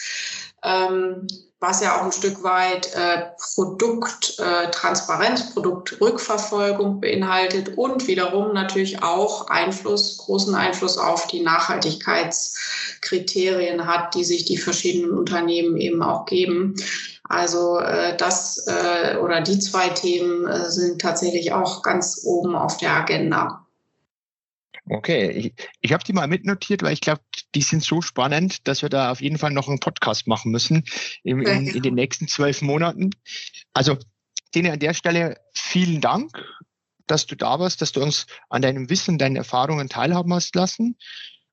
Ähm, 0.65 1.27
was 1.63 1.81
ja 1.81 1.97
auch 1.97 2.05
ein 2.05 2.13
Stück 2.13 2.43
weit 2.43 2.93
äh, 2.95 3.29
Produkttransparenz, 3.55 5.43
äh, 5.43 5.53
Produktrückverfolgung 5.53 7.01
beinhaltet 7.01 7.79
und 7.79 8.09
wiederum 8.09 8.53
natürlich 8.53 9.05
auch 9.05 9.47
Einfluss, 9.47 10.19
großen 10.19 10.57
Einfluss 10.57 10.99
auf 10.99 11.29
die 11.29 11.41
Nachhaltigkeitskriterien 11.41 13.87
hat, 13.87 14.17
die 14.17 14.25
sich 14.25 14.45
die 14.45 14.59
verschiedenen 14.59 15.17
Unternehmen 15.17 15.77
eben 15.77 16.03
auch 16.03 16.27
geben. 16.27 16.75
Also 17.29 17.79
äh, 17.79 18.17
das 18.17 18.67
äh, 18.67 19.19
oder 19.19 19.41
die 19.41 19.61
zwei 19.61 19.89
Themen 19.91 20.49
äh, 20.49 20.69
sind 20.69 21.01
tatsächlich 21.01 21.53
auch 21.53 21.83
ganz 21.83 22.23
oben 22.25 22.57
auf 22.57 22.79
der 22.79 22.91
Agenda. 22.91 23.62
Okay, 24.89 25.31
ich, 25.31 25.55
ich 25.81 25.93
habe 25.93 26.05
die 26.05 26.13
mal 26.13 26.27
mitnotiert, 26.27 26.83
weil 26.83 26.93
ich 26.93 27.01
glaube, 27.01 27.21
die 27.55 27.63
sind 27.63 27.83
so 27.83 28.03
spannend, 28.03 28.67
dass 28.67 28.83
wir 28.83 28.89
da 28.89 29.13
auf 29.13 29.21
jeden 29.21 29.39
Fall 29.39 29.53
noch 29.53 29.69
einen 29.69 29.81
Podcast 29.81 30.27
machen 30.27 30.51
müssen 30.51 30.85
in, 31.23 31.41
in, 31.43 31.67
in 31.67 31.83
den 31.83 31.95
nächsten 31.95 32.27
zwölf 32.27 32.63
Monaten. 32.63 33.11
Also, 33.73 33.99
Dene, 34.55 34.73
an 34.73 34.81
der 34.81 34.95
Stelle 34.95 35.37
vielen 35.55 36.01
Dank, 36.01 36.31
dass 37.07 37.27
du 37.27 37.37
da 37.37 37.59
warst, 37.59 37.81
dass 37.81 37.93
du 37.93 38.03
uns 38.03 38.27
an 38.49 38.63
deinem 38.63 38.91
Wissen, 38.91 39.19
deinen 39.19 39.37
Erfahrungen 39.37 39.89
teilhaben 39.89 40.33
hast 40.35 40.55
lassen. 40.55 40.97